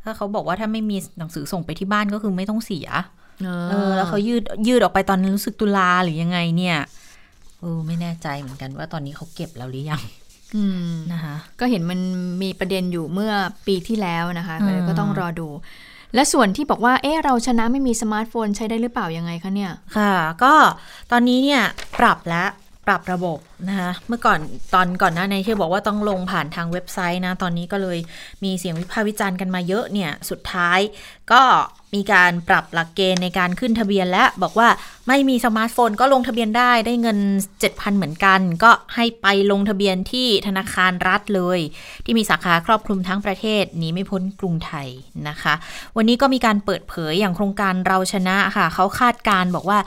[0.03, 2.87] ถ้าเขาบอกว่าถ้าไม่มีหนังสือส่งไปที่บ้านก็คือไม่ต้องเสีย
[3.69, 6.77] เออ แล้วเขายืดยืดออกไปตอนรู้สึกตุลาหรือยังไงเนี่ย
[7.61, 10.01] เออไม่แน่ใจเหมือนกันว่าตอนนี้เขาเก็บแล้วหรือยัง
[11.13, 11.99] นะคะก็เห็นมัน
[12.41, 13.31] มีประเด็นอยู่เมื่อ
[13.67, 14.55] ปีที่แล้วนะคะ
[14.87, 15.47] ก็ต้องรอดู
[16.15, 20.13] และส่วนที่บอกว่า เอ๊ะ เราชนะไม่มีสมาร์ทโฟนใช้ได้หรือเปล่ายังไงคะเนี่ย ค่ะ
[20.43, 20.53] ก็
[21.11, 21.61] ตอนนี้เนี่ย
[21.99, 22.49] ปรับแล้ว
[22.87, 24.39] ปรับระบบนะคะเมื่อก่อน
[24.73, 27.99] ตอนก่อนหน้าในที่บอกว่าต้องลงผ่านทางเว็บไซต์นะ ตอนนี้ก็เลย
[28.43, 30.79] มีเสียงวิพากษ์วิจารณ์กันมาเยอะเนี่ย สุดท้าย
[31.31, 31.41] ก็
[31.95, 34.69] มีการปรับหลักเกณฑ์ในการขึ้นทะเบียนและบอกว่า
[35.07, 37.19] ไม่มีสมาร์ทโฟนก็ลงทะเบียนได้ได้เงิน
[37.59, 41.59] 7,000 เหมือนกัน ก็ให้ไปลงทะเบียนที่ธนาคารรัฐเลย
[42.05, 44.87] ที่มีสาขาครอบคลุมทั้งประเทศหนีไม่พ้นกรุงไทย
[45.27, 45.53] นะคะ
[45.95, 49.79] วันนี้ก็มีการเปิดเผยอย่างโครงการเราชนะค่ะเขาคาดการณ์บอกว่า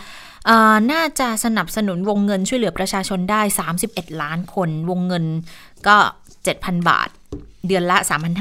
[0.93, 3.41] น่าจะสนับสนุนวงเงินช่วยเหลือประชาชนได้
[3.81, 5.25] 31 ล้านคน วงเงิน
[5.87, 5.97] ก็
[6.43, 7.09] 7,000 บาท
[7.67, 7.97] เดือนละ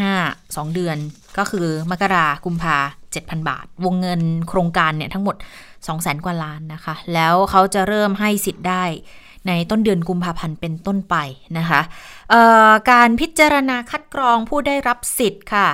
[0.05, 0.97] 3,500 2 เดือน
[1.37, 2.77] ก็คือมกรากุมภา
[3.13, 5.35] 7,000 บาท วงเงินโครงการเนี่ยทั้งหมด
[5.81, 8.83] 200,000 กว่าล้านนะคะ แล้วเขาจะเริ่มให้สิทธิ์ได้
[9.47, 11.15] ในต้นเดือนกุมภาพันธ์เป็นต้นไป
[11.57, 11.81] นะคะ
[12.91, 15.67] การพิจารณาคัดกรองผู้ได้รับสิทธิ์ค่ะ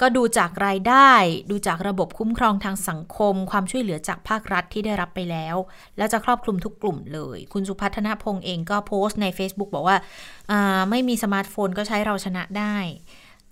[0.00, 1.12] ก็ดูจากรายได้
[1.50, 5.56] ดูจากระบบคุ้มครองทางสังคม ความช่วยเหลือจากภาครัฐที่ได้รับไปแล้ว
[5.96, 9.96] แล้วจะครอบคลุมทุกกลุ่มเลย คุณสุพัฒนพงศ์เองก็โพสต์ใน Facebook บอกว่า
[10.90, 12.76] ไม่มีสมาร์ทโฟนก็ใช้เราชนะได้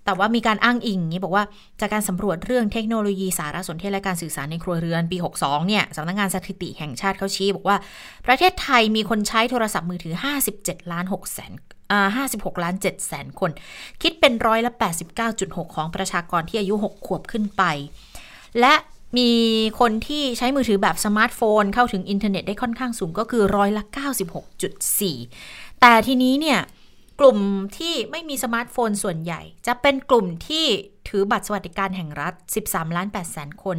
[0.05, 1.43] แต่ว่ามีการอ้างอิงนี้บอกว่า
[1.79, 7.77] จากการสำรวจเรื่องเทคโนโลยีสารสนเทศและการสื่อสารในครัวเรือนปี 62 เนี่ยสำนักงงานสถิติแห่งชาติเขาชี้บอกว่า
[8.27, 10.15] ประเทศไทยมีคนใช้โทรศัพท์มือถือ
[10.53, 11.53] 57ล้าน6แสน
[12.21, 13.51] 56 ล้าน7แสนคน
[14.01, 14.71] คิดเป็นร้อยละ
[15.23, 17.63] 89.6 ของประชากรที่อายุ 6 ขวบขึ้นไป
[18.59, 18.73] และ
[19.17, 19.31] มี
[19.79, 23.83] คนที่ใช้มือถือแบบสมาร์ทโฟน เข้าถึงอินเทอร์เน็ตได้ค่อนข้างสูงก็คือร้อยละ
[25.01, 26.59] 96.4 แต่ทีนี้เนี่ย
[27.19, 27.37] กลุ่ม
[27.77, 30.65] ที่ไม่มีสมาร์ทโฟนส่วนใหญ่ จะเป็นกลุ่มที่
[31.07, 32.33] ถือบัตรสวัสดิการแห่งรัฐ
[32.65, 33.77] 13 ล้าน8แสนคน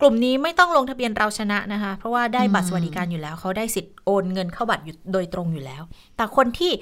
[0.00, 4.82] กลุ่มนี้ไม่ต้องลงทะเบียนเราชนะนะคะ เพราะว่าได้บัตรสวัสดิการอยู่แล้วเขาได้สิทธิ์โอนเงินเข้าบัตร
[5.12, 5.82] โดยตรงอยู่แล้ว
[6.16, 6.72] แต่คนที่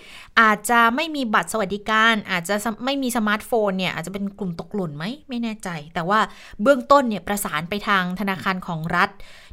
[0.41, 2.55] อาจจะไม่มีบัตรสวัสดิการ อาจจะ
[2.85, 6.21] ไม่มีสมาร์ทโฟนเนี่ยอาจจะเป็นกลุ่มตกหล่นไหมไม่แน่ใจ แต่ว่า
[6.63, 9.11] เบื้องต้นเนี่ยประสานไปทางธนาคารของรัฐ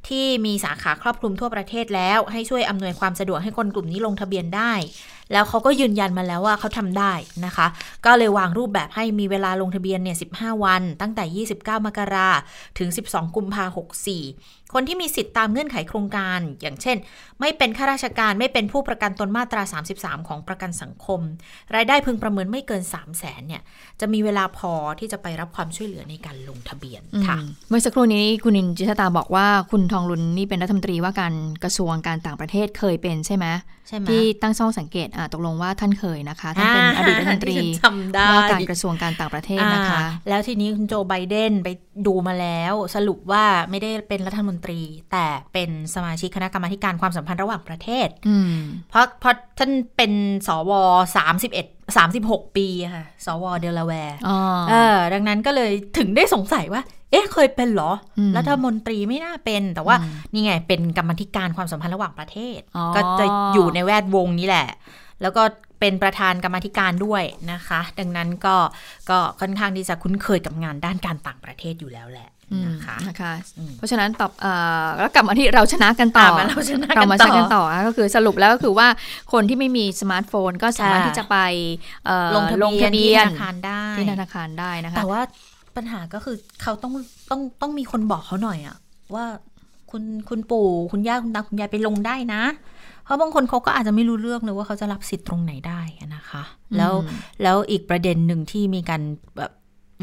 [0.07, 4.73] ที่มีสาขาครอบคลุมทั่วประเทศแล้ว ให้ช่วยอำนวยความสะดวกให้คนกลุ่มนี้ลงทะเบียนได้
[5.31, 7.13] แล้วเขาก็ยืนยันมาแล้วว่าเขาทำได้
[7.45, 7.67] นะคะ
[8.05, 12.29] ก็เลยวางรูปแบบให้มีเวลาลงทะเบียนเนี่ย15 วัน ตั้งแต่ 29 มกรา
[12.77, 13.73] ถึง 12 กุมภาพันธ์
[14.15, 16.97] 64 คนที่มีสิทธิ์ตามเงื่อนไขโครงการ อย่างเช่น
[17.39, 19.63] ไม่เป็นข้าราชการไม่เป็นผู้ประกันตนมาตรา
[19.95, 21.19] 33 ของประกันสังคม
[21.75, 23.61] รายได้พึงประเมินไม่เกิน 3 0 0แสนเนี่ย
[23.99, 27.37] จะมีเวลาพอที่จะไปรับความช่วยเหลือในการลงทะเบียนค่ะ
[27.69, 33.47] เมื่อสักครู่นี้คุณนินจิตตาบอกว่าคุณทองลุนนี่เป็นรัฐมนตรีว่าการกระทรวงการต่างประเทศเคยเป็นใช่ไหม
[33.87, 37.57] ใช่ไหมที่ตั้งช่องสังเกตตกลงว่าท่านเคยนะคะท่านเป็นอดีตรัฐมนตรี
[38.31, 41.69] ว่าการกระทรวงการต่างประเทศนะคะ แล้วทีนี้คุณโจไบเดนไป
[42.07, 44.79] ดูมาแล้ว สรุปว่าไม่ได้เป็นรัฐมนตรี
[45.11, 48.07] แต่เป็นสมาชิกคณะกรรมาการความสัมพันธ์ระหว่างประเทศ
[48.89, 50.11] เพราะเพราะท่านเป็น
[50.47, 50.71] สว
[51.17, 51.65] สามสิบเอ็ด
[51.97, 54.17] สามสิบหกปีค่ะ สวเดลแวร์
[54.69, 56.81] เออ ดังนั้นก็เลยถึงได้สงสัยว่า
[57.11, 57.91] เอ๊ะ เคยเป็นหรอ
[58.37, 59.95] รัฐมนตรีไม่น่าเป็น แต่ว่า
[60.33, 62.59] นี่ไง เป็นกรรมธิการความสัมพันธ์ระหว่างประเทศ
[62.95, 64.67] ก็จะอยู่ในแวดวงนี้แหละ
[65.21, 65.43] แล้วก็
[65.79, 68.55] เป็นประธานกรรมธิการด้วยนะคะ ดังนั้นก็
[69.09, 72.29] ก็ค่อนข้างที่จะคุ้นเคยกับงานด้านการต่างประเทศอยู่แล้วแหละ
[72.65, 73.33] นะคะนะคะ
[73.77, 74.31] เพราะฉะนั้นตอบ
[74.97, 78.87] แล้วกลับมาที่เราชนะกันต่อเราชนะกันต่อกันต่อก็คือสรุปแล้วก็คือว่า
[79.33, 81.37] คนที่ไม่มีสมาร์ทโฟนก็สามารถที่จะไป
[82.35, 85.21] ลงทะเบียนที่ธนาคารได้ที่ธนาคารได้นะคะแต่ว่า
[85.75, 86.93] ปัญหาก็คือเขาต้อง
[87.31, 88.77] ต้องต้องมีคนบอกเขาหน่อยอะ
[89.15, 89.25] ว่า
[89.91, 92.43] คุณคุณปู่คุณย่าคุณตาคุณยายไปลงได้นะ
[93.03, 95.81] เพราะบางคนเขาก็อาจจะไม่รู้เรื่องเลยว่าเขาจะรับสิทธิ์ตรงไหนได้
[96.15, 96.43] นะคะ
[96.77, 96.93] แล้ว
[97.43, 99.01] แล้วอีกประเด็นหนึ่งที่มีการ
[99.37, 99.51] แบบ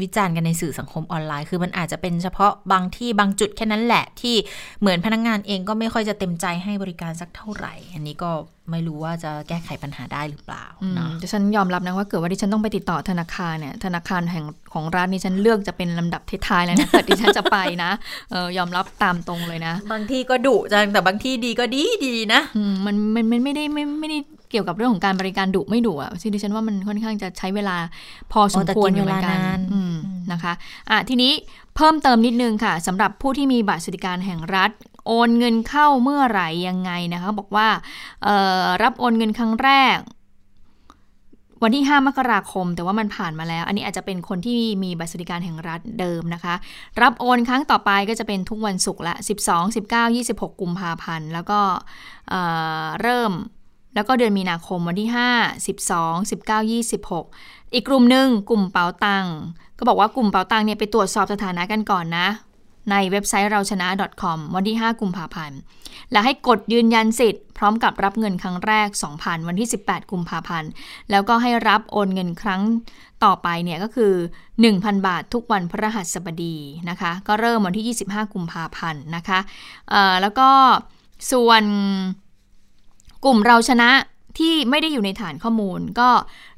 [0.03, 4.35] วิจารณ์กันในสื่อสังคมออนไลน์ คือมันอาจจะเป็นเฉพาะบางที่บางจุดแค่นั้นแหละ ที่
[4.81, 8.31] เหมือนพนักงงานเองก็ไม่ค่อยจะเต็มใจให้บริการสักเท่าไหร่ อันนี้ก็
[8.71, 10.65] ไม่รู้ว่าจะแก้ไขปัญหาได้หรือเปล่า
[10.97, 17.91] นะแต่ฉันยอมรับนะว่าเกิดว่าดิฉันต้องไปติดต่อธนาคารเนี่ยธนาคารแห่งของร้านนี้ฉันเลือกจะเป็นลำดับท้ายๆแล้วนะเกิดดิฉันจะไปนะ
[18.31, 22.41] เออยอมรับตามตรงเลยนะ บางที่ก็ดุจังแต่บางที่ดีก็ดีดีนะ
[22.85, 24.19] มันมันมันไม่ได้ไม่ไม่ได้
[24.51, 27.77] เกี่ยวกับเรื่องของการบริการดุไม่ดุอะซึ่งดิฉันว่ามันค่อนข้างจะใช้เวลา
[28.31, 29.37] พอสมควรอยู่เหมือนกัน
[30.31, 30.53] นะคะ
[30.89, 31.33] อะทีนี้
[31.75, 34.71] เพิ่มเติมนิดนึงค่ะสำหรับผู้ที่มีบัตรสวัสดิการแห่งรัฐ
[35.07, 37.67] โอนเงินเข้าเมื่อไหร่ยังไงนะคะบอกว่า
[38.83, 39.97] รับโอนเงินครั้งแรก
[41.63, 46.55] วันที่ 5 มกราคม แต่ว่ามันผ่านมาแล้ว อันนี้อาจจะเป็นคนที่มีบัตรสวัสดิการแห่งรัฐเดิมนะคะ
[47.01, 49.15] รับโอนครั้งต่อไปก็จะเป็นทุกวันศุกร์ละ
[49.47, 51.59] 12 19 26 กุมภาพันธ์ แล้วก็
[52.29, 52.41] เอ่
[52.83, 53.31] อเริ่ม
[53.97, 56.71] แล้วก็เดือนมีนาคมวันที่ 5 12 19
[57.11, 59.25] 26 อีกกลุ่มหนึ่งกลุ่มเป๋าตัง
[59.77, 62.27] ก็บอกว่ากลุ่มเป๋าตังเนี่ยไปตรวจสอบสถานะกันก่อนนะ
[62.91, 63.87] ในเว็บไซต์เราชนะ
[64.21, 65.59] .com วันที่ 5 กุมภาพันธ์
[66.11, 68.87] และให้กดยืนยันสิทธิ์พร้อมกับรับเงินครั้งแรก
[69.17, 70.69] 2,000 วันที่ 18 กุมภาพันธ์
[71.11, 72.61] แล้วก็ให้รับโอนเงินครั้ง
[73.23, 74.13] ต่อไปเนี่ยก็คือ
[74.59, 76.55] 1,000 บาททุกวันพฤหัสบดี
[76.89, 79.39] นะคะ ก็เริ่มวันที่ 25 กุมภาพันธ์นะคะ
[80.21, 80.49] แล้วก็
[81.31, 81.63] ส่วน
[83.25, 83.91] กลุ่มเราชนะ
[84.39, 86.09] ที่ไม่ได้อยู่ในฐานข้อมูล ก็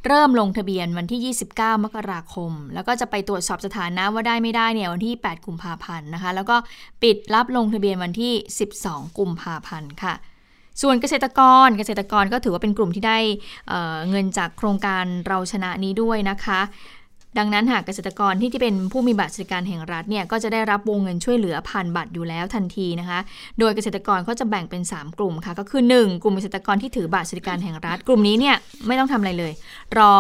[0.07, 6.55] เริ่มลงทะเบียนวันที่ 29 มกราคม แล้วก็จะไปตรวจสอบสถานะว่าได้ไม่ได้เนี่ยวันที่ 8 กุมภาพันธ์นะคะ แล้วก็
[7.03, 8.33] ปิดรับลงทะเบียนวันที่
[8.75, 10.13] 12 กุมภาพันธ์ค่ะ
[10.81, 13.17] ส่วนเกษตรกรเกษตรกรก็ถือว่าเป็นกลุ่มที่ได้
[13.69, 16.59] เเงินจากโครงการเราชนะนี้ด้วยนะคะ
[17.39, 23.19] ดังนั้นหากเกษตรกรที่ที่เป็นผู้มีบัตรสวัสดิการแห่งรัฐเนี่ยก็จะได้รับวงเงินช่วยเหลือผ่านบัตรอยู่แล้วทันทีนะคะ
[23.59, 28.55] โดยเกษตรกรก็จะแบ่งเป็น 3 กลุ่มค่ะ ก็คือ 1 กลุ่มเกษตรกรที่ถือบัตรสวัสดิการแห่งรัฐ กลุ่มนี้เนี่ย
[28.87, 29.53] ไม่ต้องทำอะไรเลย
[29.97, 30.13] รอ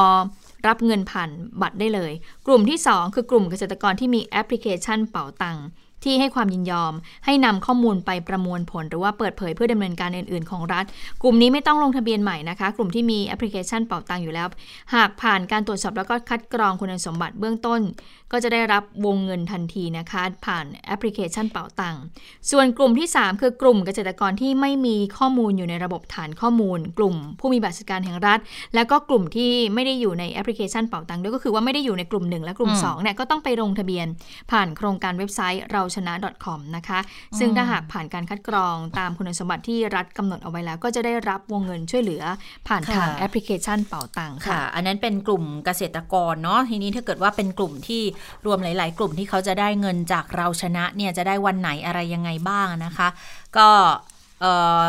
[0.67, 1.29] รับเงินผ่าน
[1.61, 2.11] บัตรได้เลย
[2.47, 5.65] กลุ่มที่ 2 คือกลุ่มเกษตรกรที่มีแอปพลิเคชันเป๋าตังค์
[6.03, 6.93] ที่ให้ความยินยอม
[7.25, 10.85] ให้นำข้อมูลไปประมวลผล หรือว่าเปิดเผยเพื่อดำเนินการอื่น ๆ ของรัฐ
[11.23, 14.47] กลุ่มนี้ไม่ต้องลงทะเบียนใหม่นะคะ กลุ่มที่มีแอปพลิเคชันเป๋าตังค์อยู่แล้ว
[14.95, 17.81] หากผ่านการตรวจสอบแล้วก็คัดกรองคุณสมบัติเบื้องต้น
[18.31, 22.01] ก็จะได้รับวงเงินทันทีนะคะ ผ่านแอปพลิเคชันเป๋าตังค์
[22.51, 28.39] ส่วนกลุ่มที่ 3 คือกลุ่มเกษตรกรที่ไม่มีข้อมูลอยู่ในระบบฐานข้อมูล กลุ่มผู้มีบัตรสวัสดิการแห่งรัฐ
[28.75, 34.07] แล้วก็กลุ่มที่ไม่ได้อยู่ในแอปพลิเคชันเป๋าตังค์ด้วยก็คือว่าไม่ได้อยู่ในกลุ่ม 1 และกลุ่มอืม2เนี่ยก็ต้องไปลงทะเบียน
[34.51, 36.13] ผ่านโครงการเว็บไซต์เราชนะ
[36.45, 36.99] .com นะคะ
[37.39, 42.23] ซึ่งถ้าหากผ่านการคัดกรองตามคุณสมบัติที่รัฐกำหนดเอาไว้แล้ว ก็จะได้รับวงเงินช่วยเหลือ
[42.67, 48.03] ผ่านทางค่ะแอปพลิเคชันเป๋าตังค์ค่ะค่ะ อันนั้นเป็นกลุ่มเกษตรกรเนาะทีนี้ถ้าเกิดว่าเป็นกลุ่มที่
[48.45, 53.07] รวมหลาย ๆ กลุ่มที่เขาจะได้เงินจากเราชนะเนี่ยจะได้วันไหนอะไรยังไงบ้างนะคะ
[53.57, 53.67] ก็
[54.41, 54.83] เอ่อ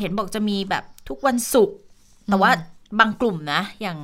[0.00, 1.76] เห็นบอกจะมีแบบทุกวันศุกร์
[2.28, 2.50] แต่ว่า
[2.98, 3.98] บางกลุ่มนะ อย่าง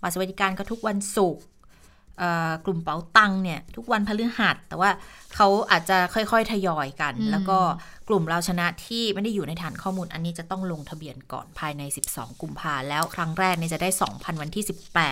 [0.00, 1.55] บัตรสวัสดิการก็ทุกวันศุกร์เอ่อ
[2.66, 4.90] กลุ่มเป๋าตังค์เนี่ยทุกวันพฤหัส แต่ว่า
[5.34, 7.58] เขาอาจจะค่อยๆ ทยอยกันอืมแล้วก็
[8.08, 14.64] กลุ่มเราชนะที่ไม่ได้อยู่ในฐานข้อมูลอันนี้จะต้องลงทะเบียนก่อนภายใน 12 กุมภาแล้วครั้งแรกเนี่ยจะได้ 2,000 วันที่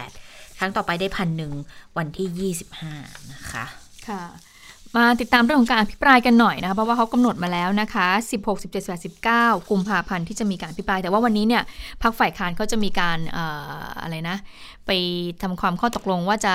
[0.05, 1.53] 18 ครั้งต่อไปได้พันหนึ่ง
[1.99, 2.53] วันที่
[2.83, 3.65] 25 นะคะ
[4.09, 4.23] ค่ะ
[4.97, 11.63] มาติดตามเรื่องของการอภิปรายกันหน่อยนะคะเพราะว่าเขากำหนดมาแล้วนะคะ 16 17 18 19 กุมภาพันธ์ที่จะมีการอภิปราย แต่ว่าวันนี้เนี่ย
[12.03, 13.39] พรรคฝ่ายค้านเขาจะมีการอ
[14.03, 14.37] อะไรนะ
[14.87, 14.91] ไป
[15.43, 16.55] ทำความข้อตกลงว่าจะ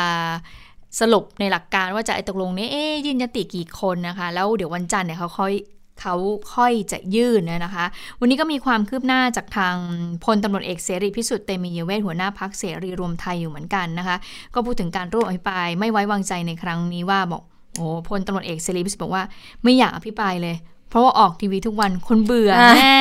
[1.00, 5.54] สรุปในหลักการว่าจะไอ้ตกลงนี้เอ๊ยยื่นยติกี่คนนะคะ แล้วเดี๋ยววันจันทร์เนี่ยเขาค่อย
[6.02, 6.16] เขา
[6.56, 7.86] ค่อยจะยื่นนะคะ
[8.20, 9.76] วันนี้ก็มีความคืบหน้าจากทาง
[10.24, 14.18] พลตำรวจเอกเสรีพิสุทธิ์เตมียเวทหัวหน้าพักเสรีรวมไทยอยู่เหมือนกันนะคะ
[14.54, 17.44] ก็พูดถึงการร่วมอภิปรายไม่ไว้วางใจในครั้งนี้ว่าบอก
[17.78, 19.24] โอ้พลตำรวจเอกเสรีพิสุทธิ์บอกว่า
[19.63, 20.55] ไม่อยากอภิปรายเลย
[20.89, 22.99] เพราะว่าออกทีวีทุกวันคนเบื่ออ่าแน่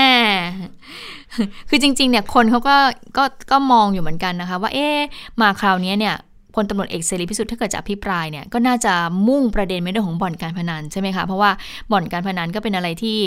[1.68, 2.76] คือจริง ๆ เนี่ยคนเขาก็
[3.16, 4.98] ก็ก็มองอยู่เหมือนกันนะคะ ว่าเอ๊ะ
[5.40, 6.14] มาคราวนี้เนี่ย
[6.54, 8.94] พลตำรวจเอกเสรีพิสุทธิ์ถ้าเกิดจะอภิปรายเนี่ยก็น่าจะ
[9.28, 11.50] มุ่งประเด็นในเรื่องของบ่อนการพนันใช่ไหมคะเพราะว่า
[11.92, 13.18] บ่อนการพนันก็เป็นอะไรที่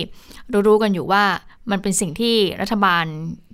[0.67, 1.23] รู้ๆกันอยู่ว่า
[1.71, 3.05] มันเป็นสิ่งที่รัฐบาล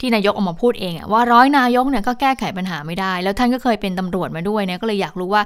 [0.01, 5.43] ที่นายกออกมาพูดเองว่าร้อยนายกเนี่ยก็แก้ไขปัญหาไม่ได้ แล้วท่านก็เคยเป็นตำรวจมาด้วยนี่ยก็เลยอยากรู้ว่า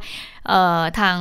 [1.00, 1.18] ทาง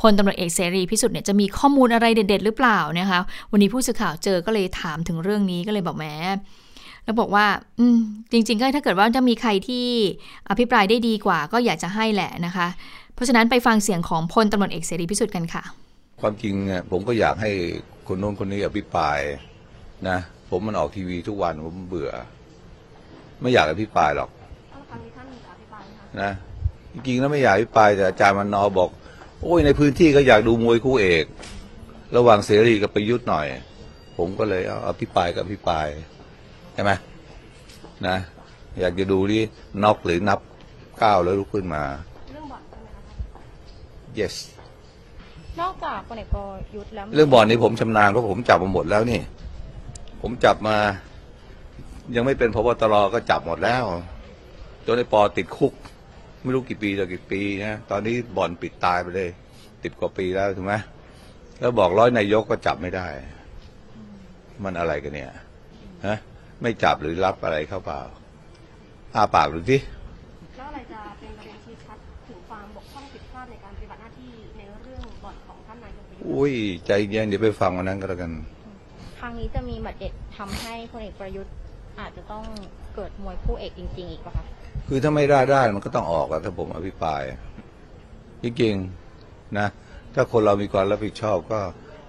[0.00, 3.20] พลตำรวจเอกเสรีพิสุทธิ์เนี่ยจะมีข้อมูลอะไรเด็ด ๆ หรือเปล่านะคะ
[3.52, 6.04] วันนี้ผู้สื่อข่าวเจอก็เลยถามถึงเรื่องนี้ก็เลยบอกแหม
[7.04, 7.46] แล้วบอกว่า
[7.78, 7.98] อืม
[8.32, 9.86] จริง ๆ ก็ถ้าเกิดว่าจะมีใครที่
[10.50, 12.66] อภิปรายได้ดีกว่า ก็อยากจะให้แหละนะคะ
[13.14, 15.62] เพราะฉะนั้นไปฟังเสียงของพลตำรวจเอกเสรีพิสุทธิ์กันค่ะ
[16.20, 17.50] ความจริงเนี่ยผมก็อยากให้
[18.08, 19.18] คนโน้นคนนี้อภิปราย
[20.08, 20.18] นะ
[20.50, 22.12] ผมมันออกทีวีทุกวันผมเบื่อ
[23.40, 24.30] ไม่อยากอภิปรายหรอก
[26.20, 26.30] นะ
[26.92, 28.90] จริงๆแล้วไม่อยากอภิปรายแต่อาจารย์มันนอบอก
[29.42, 31.24] โอ้ยในพื้นที่ก็อยากดูมวยคู่เอก
[32.16, 33.46] ระหว่างเสรีกับประยุทธ์หน่อย
[34.18, 35.86] ผมก็เลยเอาอภิปรายกับอภิปราย
[36.74, 36.90] ใช่ไหม
[38.06, 38.16] นะ
[38.80, 39.42] อยากจะดูที่
[39.82, 40.40] น็อกหรือนับ
[41.02, 41.82] ก้าวแล้วลุกขึ้นมา
[42.32, 43.02] เรื่องบ่อนใช่ไหมคะ
[44.18, 44.34] yes
[45.60, 46.44] นอกจากพลเอกประ
[46.74, 49.20] ยุทธ์แล้วเรื่องบ่อนนี้ผมชำนาญเพราะผมจับมาหมดแล้วนี่
[50.22, 50.76] ผมจับมา
[52.14, 53.84] ยังไม่เป็นพบตรก็จับหมดแล้ว
[54.86, 55.72] จนไอ้ปอติดคุก
[56.42, 59.28] ไม่รู้กี่ปีต่อกี่ปีนะตอนนี้บ่อนปิดตายไปเลย
[59.82, 60.74] ติดกว่าปีแล้วถูกไหม
[61.60, 63.06] แล้วบอกร้อยนายกก็จับไม่ได้
[64.64, 65.30] มันอะไรกันเนี่ย
[66.06, 66.18] ฮะ
[66.62, 68.00] ไม่จับหรือรับอะไรเข้าเปล่า
[69.14, 69.78] อ้าปากดูสิ
[70.56, 71.98] แล้วอะไรจะเป็นประเด็นชี้ชัด
[72.28, 76.52] ถึงความบกพร่องผิดพลาดในการปฏิบัติหน้าที่ในเรื่องบ่อนของท่านนายกประยุทธ์อุ้ย
[76.86, 78.32] ใจเย็นเดี๋ยวไปฟังวันนั้นก็แล้วกัน
[79.18, 81.52] ครั้งนี้จะมีหมัดเด็ดทำให้พลเอกประยุทธ์
[82.00, 82.44] อาจจะต้อง
[82.94, 84.44] เกิดมวยคู่เอกจริง ๆ อีกป่ะคะ
[84.88, 87.22] คือถ้าไม่ได้ได้มันก็ต้องออกอะถ้าผมอภิปราย
[88.42, 89.66] จริงๆนะ
[90.14, 91.60] ถ้าคนเรามีความรับผิดชอบก็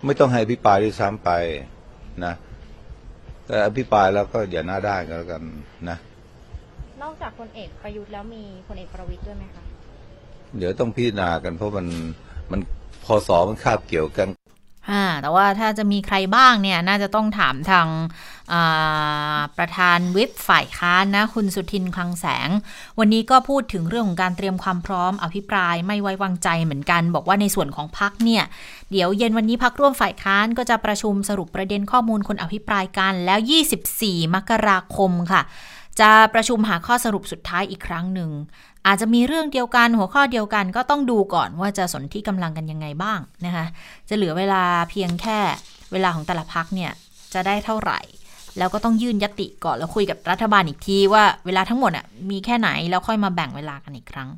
[0.05, 1.29] ไม่ต้องให้อภิปรายด้วยซ้ำไป
[2.25, 2.33] นะ
[3.47, 5.41] แต่อภิปรายแล้วก็อย่าหน้าด้านกันแล้วกัน
[5.89, 5.97] นะ
[7.01, 9.63] นอกจากพลเอกประยุทธ์แล้วมีพลเอกประวิตยด้วยไหมคะ
[10.57, 11.87] เดี๋ยวต้องพิจารณากันเพราะมัน
[12.51, 12.59] มัน
[13.03, 14.27] พอสอมันคาบเกี่ยวกัน
[14.89, 17.87] อ่าแต่ว่าถ้าจะมีใครบ้างเนี่ย น่าจะต้องถามทาง
[19.57, 22.49] ประธานวิปฝ่ายค้านนะ คุณสุทินคลังแสง
[22.99, 28.43] วันนี้ก็พูดถึงเรื่องของการเตรียมความพร้อมอภิปรายไม่ไว้วางใจเหมือนกัน บอกว่าในส่วนของพักเนี่ย
[28.91, 33.39] เดี๋ยวเย็นวันนี้พักร่วมฝ่ายค้านก็จะประชุมสรุปประเด็นข้อมูลคนอภิปรายกันแล้ว
[33.87, 35.41] 24 มกราคมค่ะ
[35.99, 38.31] จะประชุมหาข้อสรุปสุดท้ายอีกครั้งหนึ่ง
[38.87, 43.65] อาจจะมีเรื่องเดียวกันหัวข้อเดียวกันก็ต้องดูก่อนว่าจะสนที่กำลังกันยังไงบ้างนะคะ
[44.09, 45.39] จะเหลือเวลาเพียงแค่
[45.91, 46.91] เวลาของแต่ละพักเนี่ย
[47.33, 47.99] จะได้เท่าไหร่
[48.57, 54.29] แล้วก็ต้องยื่นยติก่อนแล้วคุยกับรัฐบาลอีกทีว่าเวลาทั้งหมดอะมีแค่ไหนแล้วค่อยมาแบ่งเวลากันอีกครั้ง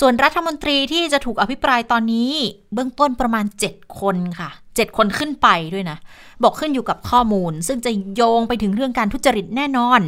[0.00, 2.30] ส่วนรัฐมนตรีที่จะถูกอภิปรายตอนนี้
[2.74, 5.98] เบื้องต้นประมาณ 7 คนค่ะ 7 คนขึ้นไปด้วยนะ
[6.42, 10.00] บอกขึ้นอยู่กับข้อมูล ซึ่งจะโยงไปถึงเรื่องการทุจริตแน่นอน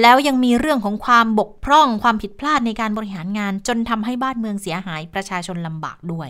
[0.00, 6.28] แล้วยังมีเรื่องของความบกพร่องความผิดพลาดในการบริหารงาน จนทำให้บ้านเมืองเสียหายประชาชนลำบากด้วย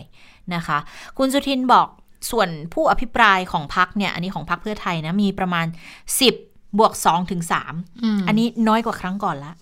[0.55, 0.77] นะคะ
[1.17, 1.87] คุณสุทินบอก
[2.31, 5.65] ส่วนผู้อภิปรายของพักเนี่ย อันนี้ของพักเพื่อไทยนะ มีประมาณ
[6.21, 7.41] 10 บวก2ถึง
[7.85, 9.53] 3อันนี้น้อยกว่าครั้งก่อนละ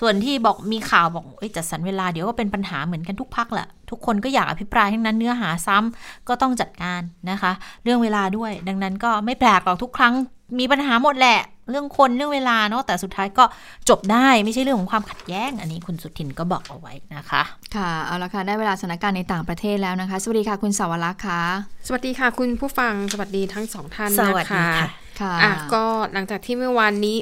[0.00, 1.24] ส่วนที่บอกมีข่าวบอก
[1.56, 7.00] จัดสรรเวลาเดี๋ยวก็เป็นปัญหาเหมือนกันทุกพักแหละ ทุกคนก็อยากอภิปรายทั้งนั้นเนื้อหาซ้ำก็ต้องจัดการ
[7.30, 7.52] นะคะ
[7.84, 10.14] เรื่องเวลาด้วย ดังนั้นก็ไม่แปลกหรอกทุกครั้ง
[10.58, 11.40] มีปัญหาหมดแหละ
[11.70, 13.44] เรื่องคนเรื่องเวลาเนาะแต่สุดท้ายก็
[13.88, 17.42] จบได้ไม่ใช่เรื่องของความขัดแย้ง อันนี้คุณสุทินก็บอกเอาไว้นะคะ
[17.76, 21.42] ค่ะเอาละค่ะได้เวลาสถานการณ์ในต่างประเทศแล้วนะคะ สวัสดีค่ะคุณสาวรักษ์ค่ะ
[21.86, 27.16] สวัสดีค่ะคุณผู้ฟังสวัสดีทั้งสองท่านนะคะสวัสดีค่ะค่ะอะก็หลังจากที่เมื่อวานนี้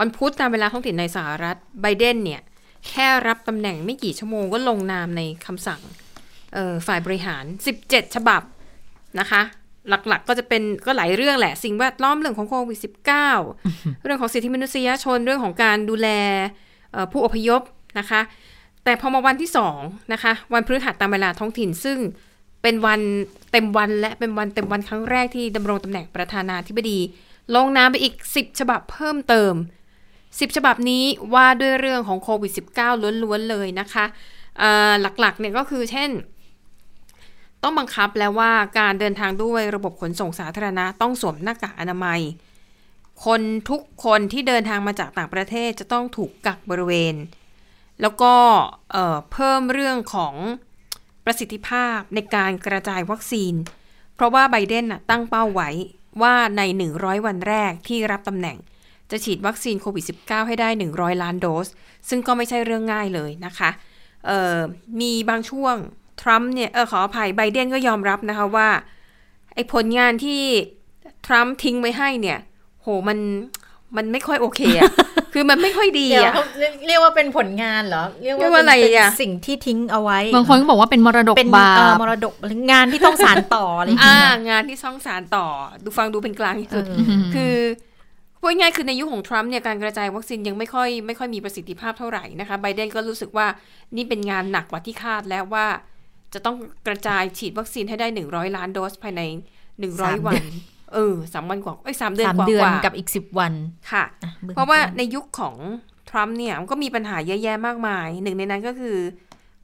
[0.00, 2.40] วันพุธตามเวลาท้องถิ่นในสหรัฐไบเดนเนี่ย
[2.88, 5.80] แค่รับตำแหน่งไม่กี่ชั่วโมงก็ลงนามในคำสั่ง
[6.86, 7.44] ฝ่ายบริหาร
[7.80, 8.42] 17 ฉบับ
[9.20, 9.42] นะคะ
[9.88, 16.08] หลักๆก็จะเป็นก็หลายเรื่องแหละ สิ่งแวดล้อมเรื่องของโควิด -19 เรื่องของสิทธิมนุษยชนเรื่องของการดูแล
[17.12, 17.62] ผู้อพยพ
[17.98, 18.20] นะคะ
[18.84, 19.78] แต่พอมาวันที่สอง
[20.12, 21.98] นะคะ วันพฤหัสตามเวลาท้องถิ่นซึ่ง
[22.62, 23.00] เป็นวัน
[23.52, 26.98] เต็มวันและเป็นวันเต็มวันครั้งแรกที่ดำรงตำแหน่งประธานาธิบดี
[27.54, 29.54] ลงนามไปอีก 10 ฉบับเพิ่มเติม
[30.08, 31.04] 10 ฉบับนี้
[31.34, 34.04] ว่าด้วยเรื่องของโควิด -19 ล้วนๆเลยนะคะ
[35.00, 36.10] หลักๆเนี่ยก็คือเช่น
[37.62, 42.20] ต้องบังคับแล้วว่าการเดินทางด้วยระบบขนส่งสาธารณะต้องสวมหน้ากากอนามัย
[43.24, 47.14] คนทุกคนที่เดินทางมาจากต่างประเทศจะต้องถูกกักบริเวณ
[48.00, 48.34] แล้วก็
[49.32, 50.34] เพิ่มเรื่องของ
[51.24, 53.54] ประสิทธิภาพในการกระจายวัคซีน
[54.14, 55.70] เพราะว่าไบเดนตั้งเป้าไว้
[56.22, 56.62] ว่าใน
[56.94, 58.58] 100 วันแรกที่รับตำแหน่ง
[59.10, 61.68] จะฉีดวัคซีนโควิด -19 ให้ได้ 100 ล้านโดส
[62.08, 63.70] ซึ่งก็ไม่ใช่เรื่องง่ายเลยนะคะ
[65.00, 65.76] มีบางช่วง
[66.20, 68.68] ทรัมป์เนี่ยออขออภัยไบเดนก็ยอมรับนะคะว่า
[69.54, 70.42] ไอ้ผลงานที่
[71.26, 72.38] ทรัมป์ทิ้งไว้ให้เนี่ย
[72.82, 73.18] โหมัน
[73.96, 74.92] มันไม่ค่อยโอเคอะ
[75.32, 76.32] คือมันไม่ค่อยดีอะ
[76.86, 82.34] เรียกว่าเป็นผลงานเหรอ เรียกว่าอะไรอะสิ่งที่ทิ้งเอาไว้ บางคนก็บอกว่าเป็นมรดกบาปมรดก
[82.70, 85.46] งานที่ต้องสานต่ออะไรอย่างเงี้ยงานที่ต้องสานต่อ
[85.84, 86.84] ดูฟังดูเป็นกลางที่สุด
[87.34, 87.56] คือ
[88.40, 93.46] พูดง่ายคือในยุคของทรัมป์เนี่ยการกระจายวัคซีนยังไม่ค่อยไม่ค่อยมีประสิทธิภาพเท่าไหร่นะคะไบเดนก็รู้สึกว่า
[93.96, 95.66] นี่เป็นงานหนักกว่าที่คาดแล้วว่า
[96.34, 96.56] จะต้อง
[96.86, 99.22] กระจายฉีดวัคซีนให้ได้หนึ่งร้อยล้านโดสภายใน
[99.80, 100.42] หนึ่งร้อยวัน
[100.94, 103.52] เออสามวันกว่าไอ้สามเดือนกว่ากับอีกสิบวัน
[103.92, 104.04] ค่ะ
[104.54, 105.56] เพราะว่าในยุคของ
[106.10, 108.96] ทรัมป์เนี่ยมันก็มีปัญหาเยอะแยะมากมาย หนึ่งในนั้นก็คือ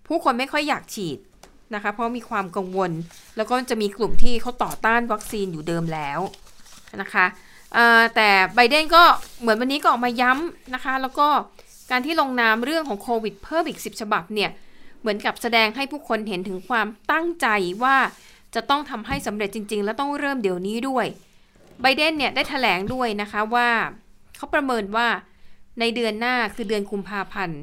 [0.06, 1.18] ผู้คนไม่ค่อยอยากฉีด
[1.74, 2.90] นะคะ เพราะมีความกังวล
[3.36, 6.20] แล้วก็จะมีกลุ่มที่เขาต่อต้านวัคซีนอยู่เดิมแล้ว
[7.02, 7.26] นะคะ
[8.14, 9.02] แต่ไบเดนก็
[9.40, 11.28] เหมือนวันนี้ก็ออกมาย้ำนะคะ แล้วก็
[11.90, 14.50] การที่ลงนามเรื่องของโควิดเพิ่มอีก 10 ฉบับเนี่ย
[15.00, 17.46] เหมือนกับแสดงให้ผู้คนเห็นถึงความตั้งใจ
[17.82, 17.96] ว่า
[18.56, 21.06] จะต้องทำให้สำเร็จจริง ๆ และต้องเริ่มเดี๋ยวนี้ด้วย
[21.82, 23.68] ไบเดนเนี่ยได้ถแถลงด้วยนะคะว่า
[24.36, 25.08] เขาประเมินว่า
[25.80, 27.60] ในเดือนหน้าคือเดือนกุมภาพันธ์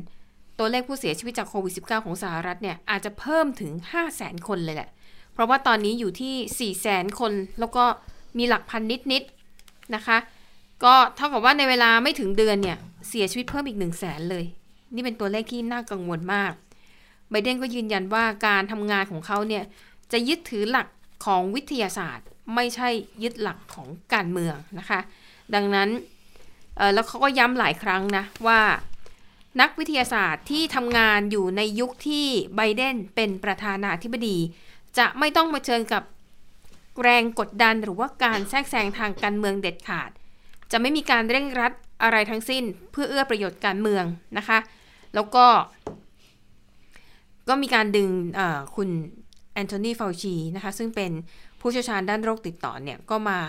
[0.59, 4.89] ตัวเลขผู้เสียชีวิตจากโควิด -19 ของสหรัฐเนี่ยอาจจะเพิ่มถึง 5 0 0 0 0 0 คนเลยแหละ
[5.33, 7.85] เพราะว่าตอนนี้อยู่ที่ 4 0 0 0 0 0 คน แล้วก็
[8.37, 8.81] มีหลักพัน
[9.11, 10.17] นิดๆนะคะ
[10.83, 12.77] ก็เท่ากับว่าในเวลาไม่ถึงเดือนเนี่ย
[13.09, 14.45] เสียชีวิตเพิ่มอีกหนึ่งแสนเลย
[14.95, 16.53] นี่เป็นตัวเลขที่น่ากังวลมาก
[17.29, 19.63] ไบเดนก็ยืนยันว่าการทำงานของเขาเนี่ย
[20.11, 20.87] จะยึดถือหลัก
[21.25, 22.89] ของวิทยาศาสตร์ ไม่ใช่
[23.23, 24.99] ยึดหลักของการเมืองนะคะ
[25.55, 25.89] ดังนั้น
[26.93, 28.61] แล้วเขาก็ย้ำหลายครั้งนะว่า
[29.61, 34.37] นักวิทยาศาสตร์ที่ทำงานอยู่ในยุคที่ไบเดนเป็นประธานาธิบดี
[34.97, 36.03] จะไม่ต้องมาเชิญกับ
[37.03, 40.09] แรงกดดันหรือว่าการแทรกแซงทางการเมืองเด็ดขาด
[40.71, 41.73] จะไม่มีการเร่งรัด
[42.03, 44.05] อะไรทั้งสิ้นเพื่อเอื้อประโยชน์การเมือง
[44.37, 44.59] นะคะ
[45.15, 45.45] แล้วก็
[47.49, 48.09] ก็มีการดึง
[48.75, 48.89] คุณ
[49.53, 51.11] แอนโทนี ฟาวชีนะคะ ซึ่งเป็น
[51.59, 53.39] ผู้เชี่ยวชาญด้านโรคติดต่อเนี่ย ก็มา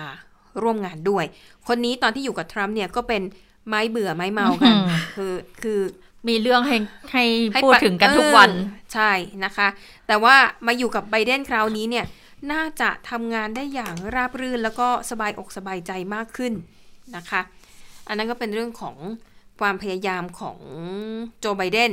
[0.63, 1.25] ร่วมงานด้วย
[1.69, 3.23] คนนี้ตอนที่อยู่กับทรัมป์เนี่ยก็เป็น
[3.69, 4.75] ไม้เบื่อไม้เมากัน
[5.17, 5.81] คือคือ
[6.29, 6.77] มีเรื่องให้
[7.13, 8.51] ให้พูดถึงกันทุกวัน
[8.95, 9.11] ใช่
[9.45, 9.69] นะคะ
[10.07, 10.37] แต่ว่า
[10.67, 12.07] มาอยู่กับไบเดนคราวนี้เนี่ย
[12.53, 16.53] น่าจะทำงานได้อย่างราบรื่น แล้วก็สบายอกสบายใจมากขึ้น
[17.17, 17.41] นะคะ
[18.09, 18.97] อันนั้นก็เป็นเรื่องของ
[19.61, 20.59] ความพยายามของ
[21.41, 21.93] โจไบเดน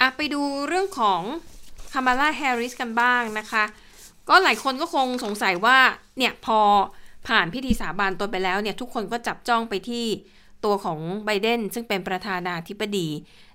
[0.00, 1.20] อะไปดูเรื่องของ
[1.92, 3.64] คามาลาแฮร์ริสกันบ้างนะคะ
[4.28, 5.78] ก็หลายคนก็คงสงสัยว่า
[6.18, 6.60] เนี่ย พอ
[7.28, 10.06] ผ่านพิธีสาบานตนไปแล้วเนี่ย ทุกคนก็จับจ้องไปที่
[10.64, 13.08] ตัวของไบเดนซึ่งเป็นประธานาธิบดี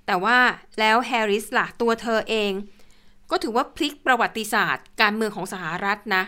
[0.05, 0.37] แต่ว่า
[0.79, 2.51] แล้วแฮร์ริสล่ะ ตัวเธอเอง
[3.31, 6.23] ก็ถือว่าพลิกประวัติศาสตร์ การเมืองของสหรัฐนะ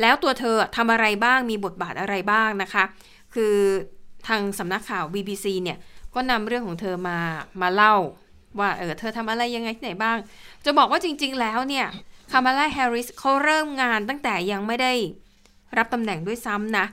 [0.00, 2.84] แล้วตัวเธอทำอะไรบ้างมีบทบาทอะไรบ้างนะคะ
[3.34, 3.54] คือ
[4.28, 5.78] ทางสำนักข่าว BBC เนี่ย
[6.14, 7.18] ก็นำเรื่องของเธอมา
[7.60, 7.94] มาเล่า
[8.58, 10.18] ว่าเออเธอทำอะไรยังไงที่ไหนบ้าง
[10.64, 11.86] จะบอกว่าจริง ๆ แล้วเนี่ย
[12.32, 14.92] คามาลาแฮร์ริสเขาเริ่มงานตั้งแต่ยังไม่ได้
[15.78, 16.86] รับตำแหน่งด้วยซ้ำนะ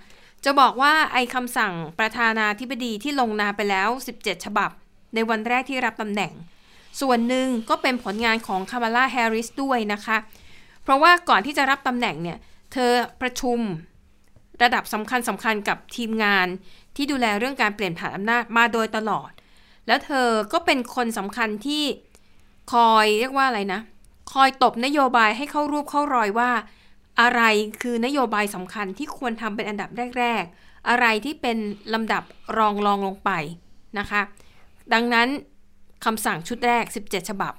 [0.45, 3.89] จะบอกว่าไอ้คำสั่งประธานาธิบดีที่ลงนามไปแล้ว
[4.19, 4.69] 17 ฉบับ
[5.13, 6.31] ในวันแรกที่รับตำแหน่ง
[7.01, 10.17] ส่วนหนึ่งก็เป็นผลงานของคามาลาแฮร์ริสด้วยนะคะ
[10.83, 12.37] เพราะว่าก่อนที่จะรับตำแหน่งเนี่ย
[12.73, 12.91] เธอ
[13.21, 13.59] ประชุม
[14.63, 16.47] ระดับสำคัญสำคัญกับทีมงาน
[16.95, 19.31] ที่ดูแลเรื่องการเปลี่ยนผ่านอำนาจมาโดยตลอด
[19.87, 21.83] แล้วเธอก็เป็นคนสำคัญที่
[22.73, 23.81] คอยเรียกว่าอะไรนะ
[24.33, 26.51] คอยตบนโยบายให้เข้ารูปเข้ารอยว่า
[27.21, 27.41] อะไร
[27.81, 31.57] คือนโยบายสำคัญที่ควรทำเป็นอันดับแรก ๆ อะไรที่เป็น
[31.93, 32.23] ลำดับ
[32.57, 33.31] รองรองลงไป
[33.99, 34.21] นะคะ
[34.93, 35.27] ดังนั้น
[36.05, 37.53] คำสั่งชุดแรก 17 ฉบับ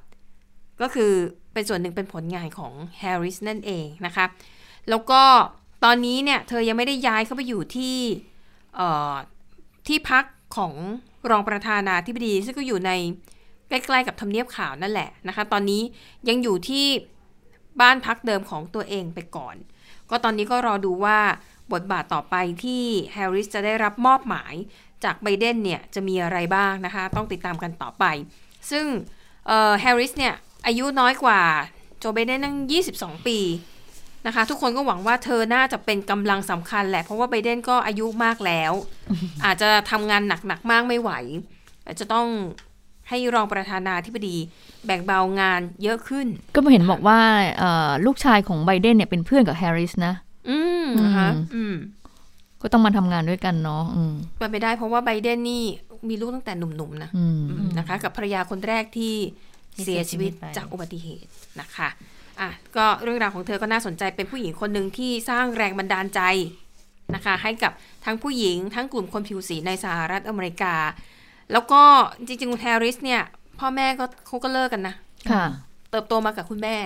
[0.80, 1.12] ก็คือ
[1.52, 4.26] เป็นส่วนหนึ่งเป็นผลงานของแฮร์ริสนั่นเองนะคะ
[4.90, 5.22] แล้วก็
[5.84, 7.96] ตอนนี้เนี่ย เธอยังไม่ได้ย้ายเข้าไปอยู่ที่
[9.86, 10.24] ที่พัก
[10.56, 10.72] ของ
[11.30, 12.92] รองประธานาธิบดีซึ่งก็อยู่ใน
[13.68, 15.82] ใกล้ๆกับทำเนียบข่าวนั่นแหละนะคะ ตอนนี้
[16.28, 16.86] ยังอยู่ที่
[17.80, 19.56] บ้านพักเดิมของตัวเองไปก่อน
[20.10, 21.18] ก็ตอนนี้ก็รอดูว่า
[21.72, 24.54] บทบาทต่อไปที่แฮร์ริสจะได้รับมอบหมาย
[25.04, 28.04] จากไบเดนเนี่ยจะมีอะไรบ้างนะคะ ต้องติดตามกันต่อไป
[28.70, 28.84] ซึ่ง
[29.80, 30.34] แฮร์ริสเนี่ย
[30.66, 31.40] อายุน้อยกว่า
[31.98, 32.56] โจไบเดนนั่ง
[32.92, 33.38] 22 ปี
[34.26, 38.72] นะคะ ทุกคนก็หวังว่าเธอน่าจะเป็นกำลังสำคัญแหละ เพราะว่าไบเดนก็อายุมากแล้ว
[39.44, 41.10] อาจจะทำงานหนักๆมากไม่ไหว
[42.00, 42.26] จะต้อง
[43.08, 44.36] ให้รองประธานาธิบดี
[44.86, 47.18] แบ่งเบางานเยอะขึ้น ก็เห็นบอกว่า
[48.06, 50.14] ลูกชายของไบเดนเนี่ยเป็นเพื่อนกับแฮร์ริสนะ
[50.48, 51.74] อืมนะคะอืม
[52.62, 53.84] ก็ต้องมาทำงานด้วยกันเนาะ
[54.38, 55.64] เป็นไปได้เพราะว่าไบเดนนี่
[56.08, 57.10] มีลูกตั้งแต่หนุ่มๆนะ
[57.78, 59.14] นะคะ กับภรรยาคนแรกที่
[59.84, 61.88] เสียชีวิตจากอุบัติเหตุนะคะ
[62.40, 66.20] อะก็เรื่องราวของเธอก็น่าสนใจเป็นผู้หญิงคนหนึ่งที่สร้างแรงบันดาลใจ
[67.14, 67.72] นะคะ ให้กับ
[68.04, 70.74] ทั้งผู้หญิงทั้งกลุ่มคนผิวสีในสหรัฐอเมริกา
[71.52, 71.82] แล้วก็
[72.26, 73.22] จริงๆคุณแฮร์ริสเนี่ย
[73.58, 74.94] พ่อแม่ก็เขาก็เลิกกันนะ
[75.30, 75.44] ค่ะ
[75.90, 76.76] เติบโตมากับคุณแม่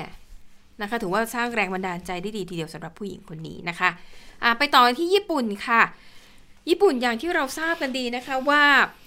[0.81, 3.91] นะคะ ถือว่าสร้างแรงบันดาลใจได้ดีทีเดียวสำหรับผู้หญิงคนนี้นะคะ
[4.43, 5.83] อ่าไปต่อที่ญี่ปุ่นค่ะ
[6.69, 8.63] ญี่ปุ่นอย่างที่เราทราบกันดีนะคะว่า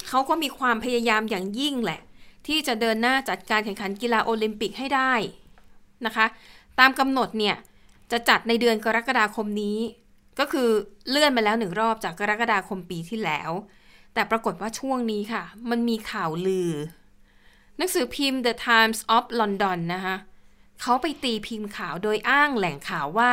[0.08, 2.00] เขาก็มีความพยายามอย่างยิ่งแหละ
[2.48, 5.14] ที่จะเดินหน้าจัดการแข่งขันกีฬาโอลิมปิกให้ได้
[6.08, 6.26] นะคะ
[6.80, 7.56] ตามกำหนดเนี่ย
[8.12, 9.78] จะจัดในเดือนกรกฎาคมนี้
[10.40, 10.70] ก็คือ
[11.10, 13.52] เลื่อนมาแล้วหนึ่งรอบจากกรกฎาคมปีที่แล้ว
[14.14, 16.72] แต่ปรากฏว่าช่วงนี้ค่ะ มันมีข่าวลือ
[17.78, 20.16] หนังสือพิมพ์ The Times of London นะคะ
[20.82, 23.32] เขาไปตีพิมพ์ข่าวโดยอ้างแหล่งข่าวว่า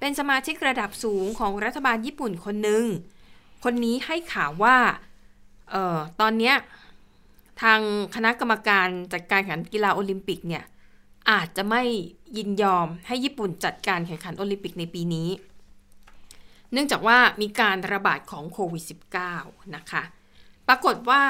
[0.00, 2.84] เป็นสมาชิกระดับสูงของรัฐบาลญี่ปุ่นคนหนึ่ง
[3.64, 4.76] คนนี้ให้ข่าวว่า
[5.70, 6.54] เอ่อตอนเนี้ย
[7.62, 7.80] ทาง
[8.14, 10.64] คณะกรรมการจัดการแข่งกีฬาโอลิมปิกเนี่ย
[11.30, 11.82] อาจจะไม่
[12.36, 15.28] ยินยอมให้ญี่ปุ่นจัดการแข่งขันโอลิมปิกในปีนี้
[16.72, 18.84] เนื่องจากว่ามีการระบาดของโควิด
[19.28, 20.02] -19 นะคะ
[20.68, 21.22] ปรากฏว่า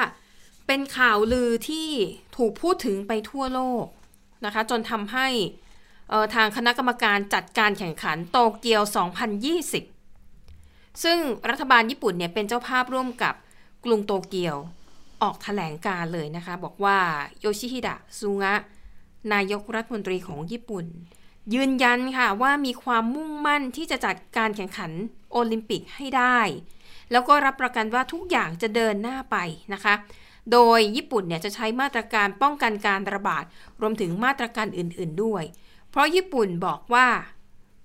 [0.67, 1.89] เป็นข่าวลือที่
[2.37, 3.85] ถูกพูดถึงไปทั่วโลก
[4.45, 5.27] นะคะ จนทำให้
[6.35, 8.81] ทางคณะกรรมการจัดการแข่งขันโตเกียว
[10.07, 11.19] 2020 ซึ่ง
[11.49, 13.35] รัฐบาลญี่ปุ่นเนี่ยเป็นเจ้าภาพร่วมกับ
[13.85, 14.55] กรุงโตเกียว
[15.21, 16.97] ออกถแถลงการเลยนะคะ บอกว่า
[17.39, 18.53] โยชิฮิดะซุงะ
[19.33, 20.85] นายกรัฐมนตรีของญี่ปุ่น
[21.53, 24.91] ยืนยันค่ะว่ามีความมุ่งมั่นที่จะจัดการแข่งขัน
[25.31, 26.39] โอลิมปิกให้ได้
[27.11, 29.37] แล้วก็รับประกันว่าทุกอย่างจะเดินหน้าไป
[29.73, 29.93] นะคะ
[30.51, 33.43] โดยญี่ปุ่นเนี่ยจะใช้มาตรการป้องกันการระบาด
[33.81, 35.43] รวมถึงมาตรการอื่น ๆด้วย
[35.89, 37.07] เพราะญี่ปุ่นบอกว่า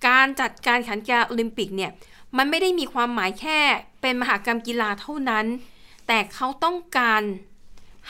[0.08, 1.90] การจัดการแข่งขันโอลิมปิกเนี่ย
[2.36, 3.58] มันไม่ได้มีความหมายแค่
[4.00, 5.46] เป็นมหากรรมกีฬาเท่านั้น
[6.06, 7.22] แต่เขาต้องการ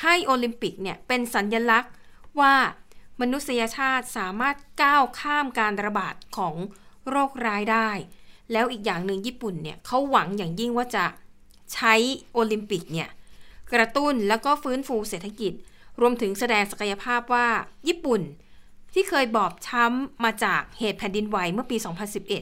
[0.03, 1.93] ให้โอลิมปิกเนี่ยเป็นสัญลักษณ์
[2.41, 2.55] ว่า
[3.21, 6.55] มนุษยชาติสามารถก้าวข้ามการระบาดของ
[7.09, 7.91] โรคร้ายได้
[8.53, 11.05] แล้วอีกอย่างหนึ่งญี่ปุ่นเนี่ยเขาหวังอย่างยิ่งว่าจะ
[11.75, 11.95] ใช้
[12.33, 13.09] โอลิมปิกเนี่ย
[13.73, 15.53] กระตุ้นแล้วก็ฟื้นฟูเศรษฐกิจ
[16.01, 17.49] รวมถึงแสดงศักยภาพว่า
[17.89, 18.21] ญี่ปุ่น
[18.95, 21.77] ที่เคยบอบช้ำมาจากเหตุแผ่นดินไหวเมื่อปี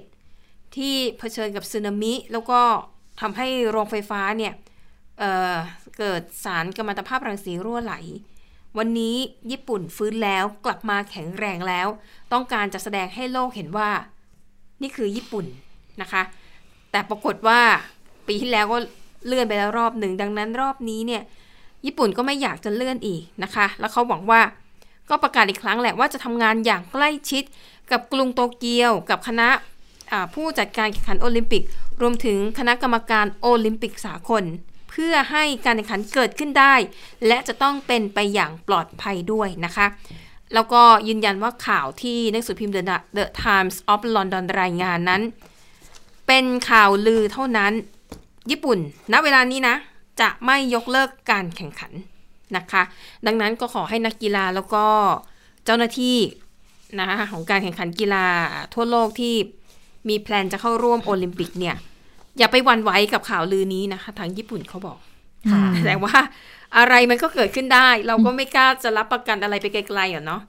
[0.05, 2.61] 2011 ที่เผชิญกับสึนามิ แล้วก็
[3.21, 4.55] ทำให้โรงไฟฟ้าเนี่ย
[5.19, 7.95] เเกิดสารกัมมันตภาพรังสีรั่วไหล
[8.79, 9.17] วันนี้
[9.51, 11.89] ญี่ปุ่นฟื้นแล้วกลับมาแข็งแรงแล้ว
[12.33, 13.91] ต้องการจะแสดงให้โลกเห็นว่า
[14.83, 15.47] นี่คือญี่ปุ่น
[16.01, 16.23] นะคะ
[16.91, 17.61] แต่ปรากฏว่า
[18.27, 18.79] ปีที่แล้วก็
[19.27, 21.23] เลื่อนไปแล้วรอบหนึ่งดังนั้นรอบนี้เนี่ย
[21.87, 24.41] ญี่ปุ่นก็ไม่อยากจะเลื่อนอีกนะคะ แล้วเขาหวังว่า
[25.11, 27.45] ก็ประกาศอีกครั้งแหละว่าจะทำงานอย่างใกล้ชิด
[27.91, 29.49] กับกรุงโตเกียว กับคณะ
[30.35, 31.63] ผู้จัดการแข่งขันโอลิมปิก
[32.01, 34.45] รวมถึงคณะกรรมการโอลิมปิกสากล
[35.05, 36.75] พื่อให้การแข่งขันเกิดขึ้นได้
[37.27, 39.87] และจะต้องเป็นไปอย่างปลอดภัยด้วยนะคะ
[40.55, 42.75] แล้วก็ยืนยันว่าข่าวที่นักสือพิมพ์
[43.17, 45.23] The Times of London รายงานนั้น
[46.27, 47.73] เป็นข่าวลือเท่านั้น
[48.51, 48.79] ญี่ปุ่น
[49.13, 49.77] ณ เวลานี้นะ
[50.21, 51.93] จะไม่ยกเลิกการแข่งขัน
[52.57, 52.83] นะคะ
[53.27, 54.85] ดังนั้นก็ขอให้นักกีฬาแล้วก็
[55.65, 56.17] เจ้าหน้าที่
[56.99, 58.27] นะคะของการแข่งขันกีฬา
[58.75, 59.35] ทั่วโลกที่
[60.09, 61.77] มีแพลนจะเข้าร่วมโอลิมปิกเนี่ย
[62.39, 64.99] อย่าไปวันไหวกับข่าวลือนี้นะคะทางญี่ปุ่นเขาบอก
[65.87, 66.17] แต่ว่า
[66.79, 70.41] อะไรมันก็เกิดขึ้นได้ เราก็ไม่กล้าจะรับประกันอะไรไปไกลๆอะเนาะ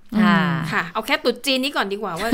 [0.72, 2.30] ค่ะ เอาแค่ตุดจีนนี้ก่อนดีกว่าว่า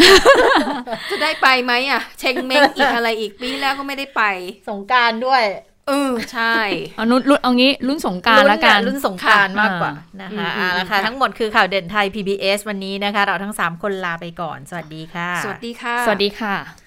[1.09, 4.23] จะได้ไปไหมอะ เชงเมงอีกอะไรอีกปีแล้วก็ไม่ได้ไป
[4.69, 5.43] สงการด้วย
[5.87, 6.57] เออใช่
[6.97, 9.91] เอานุ่นรุ่นเอางี้รุ่นสงการแล้วกันรุ่นสงการมากกว่า
[10.21, 16.86] นะคะอ่าแล้วค่ะทั้งหมดคือข่าวเด่นไทย PBS วันนี้นะคะ เราทั้ง 3 คนลาไปก่อน สวัสดีค่ะ สวัสดีค่ะ สวัสดีค่ะ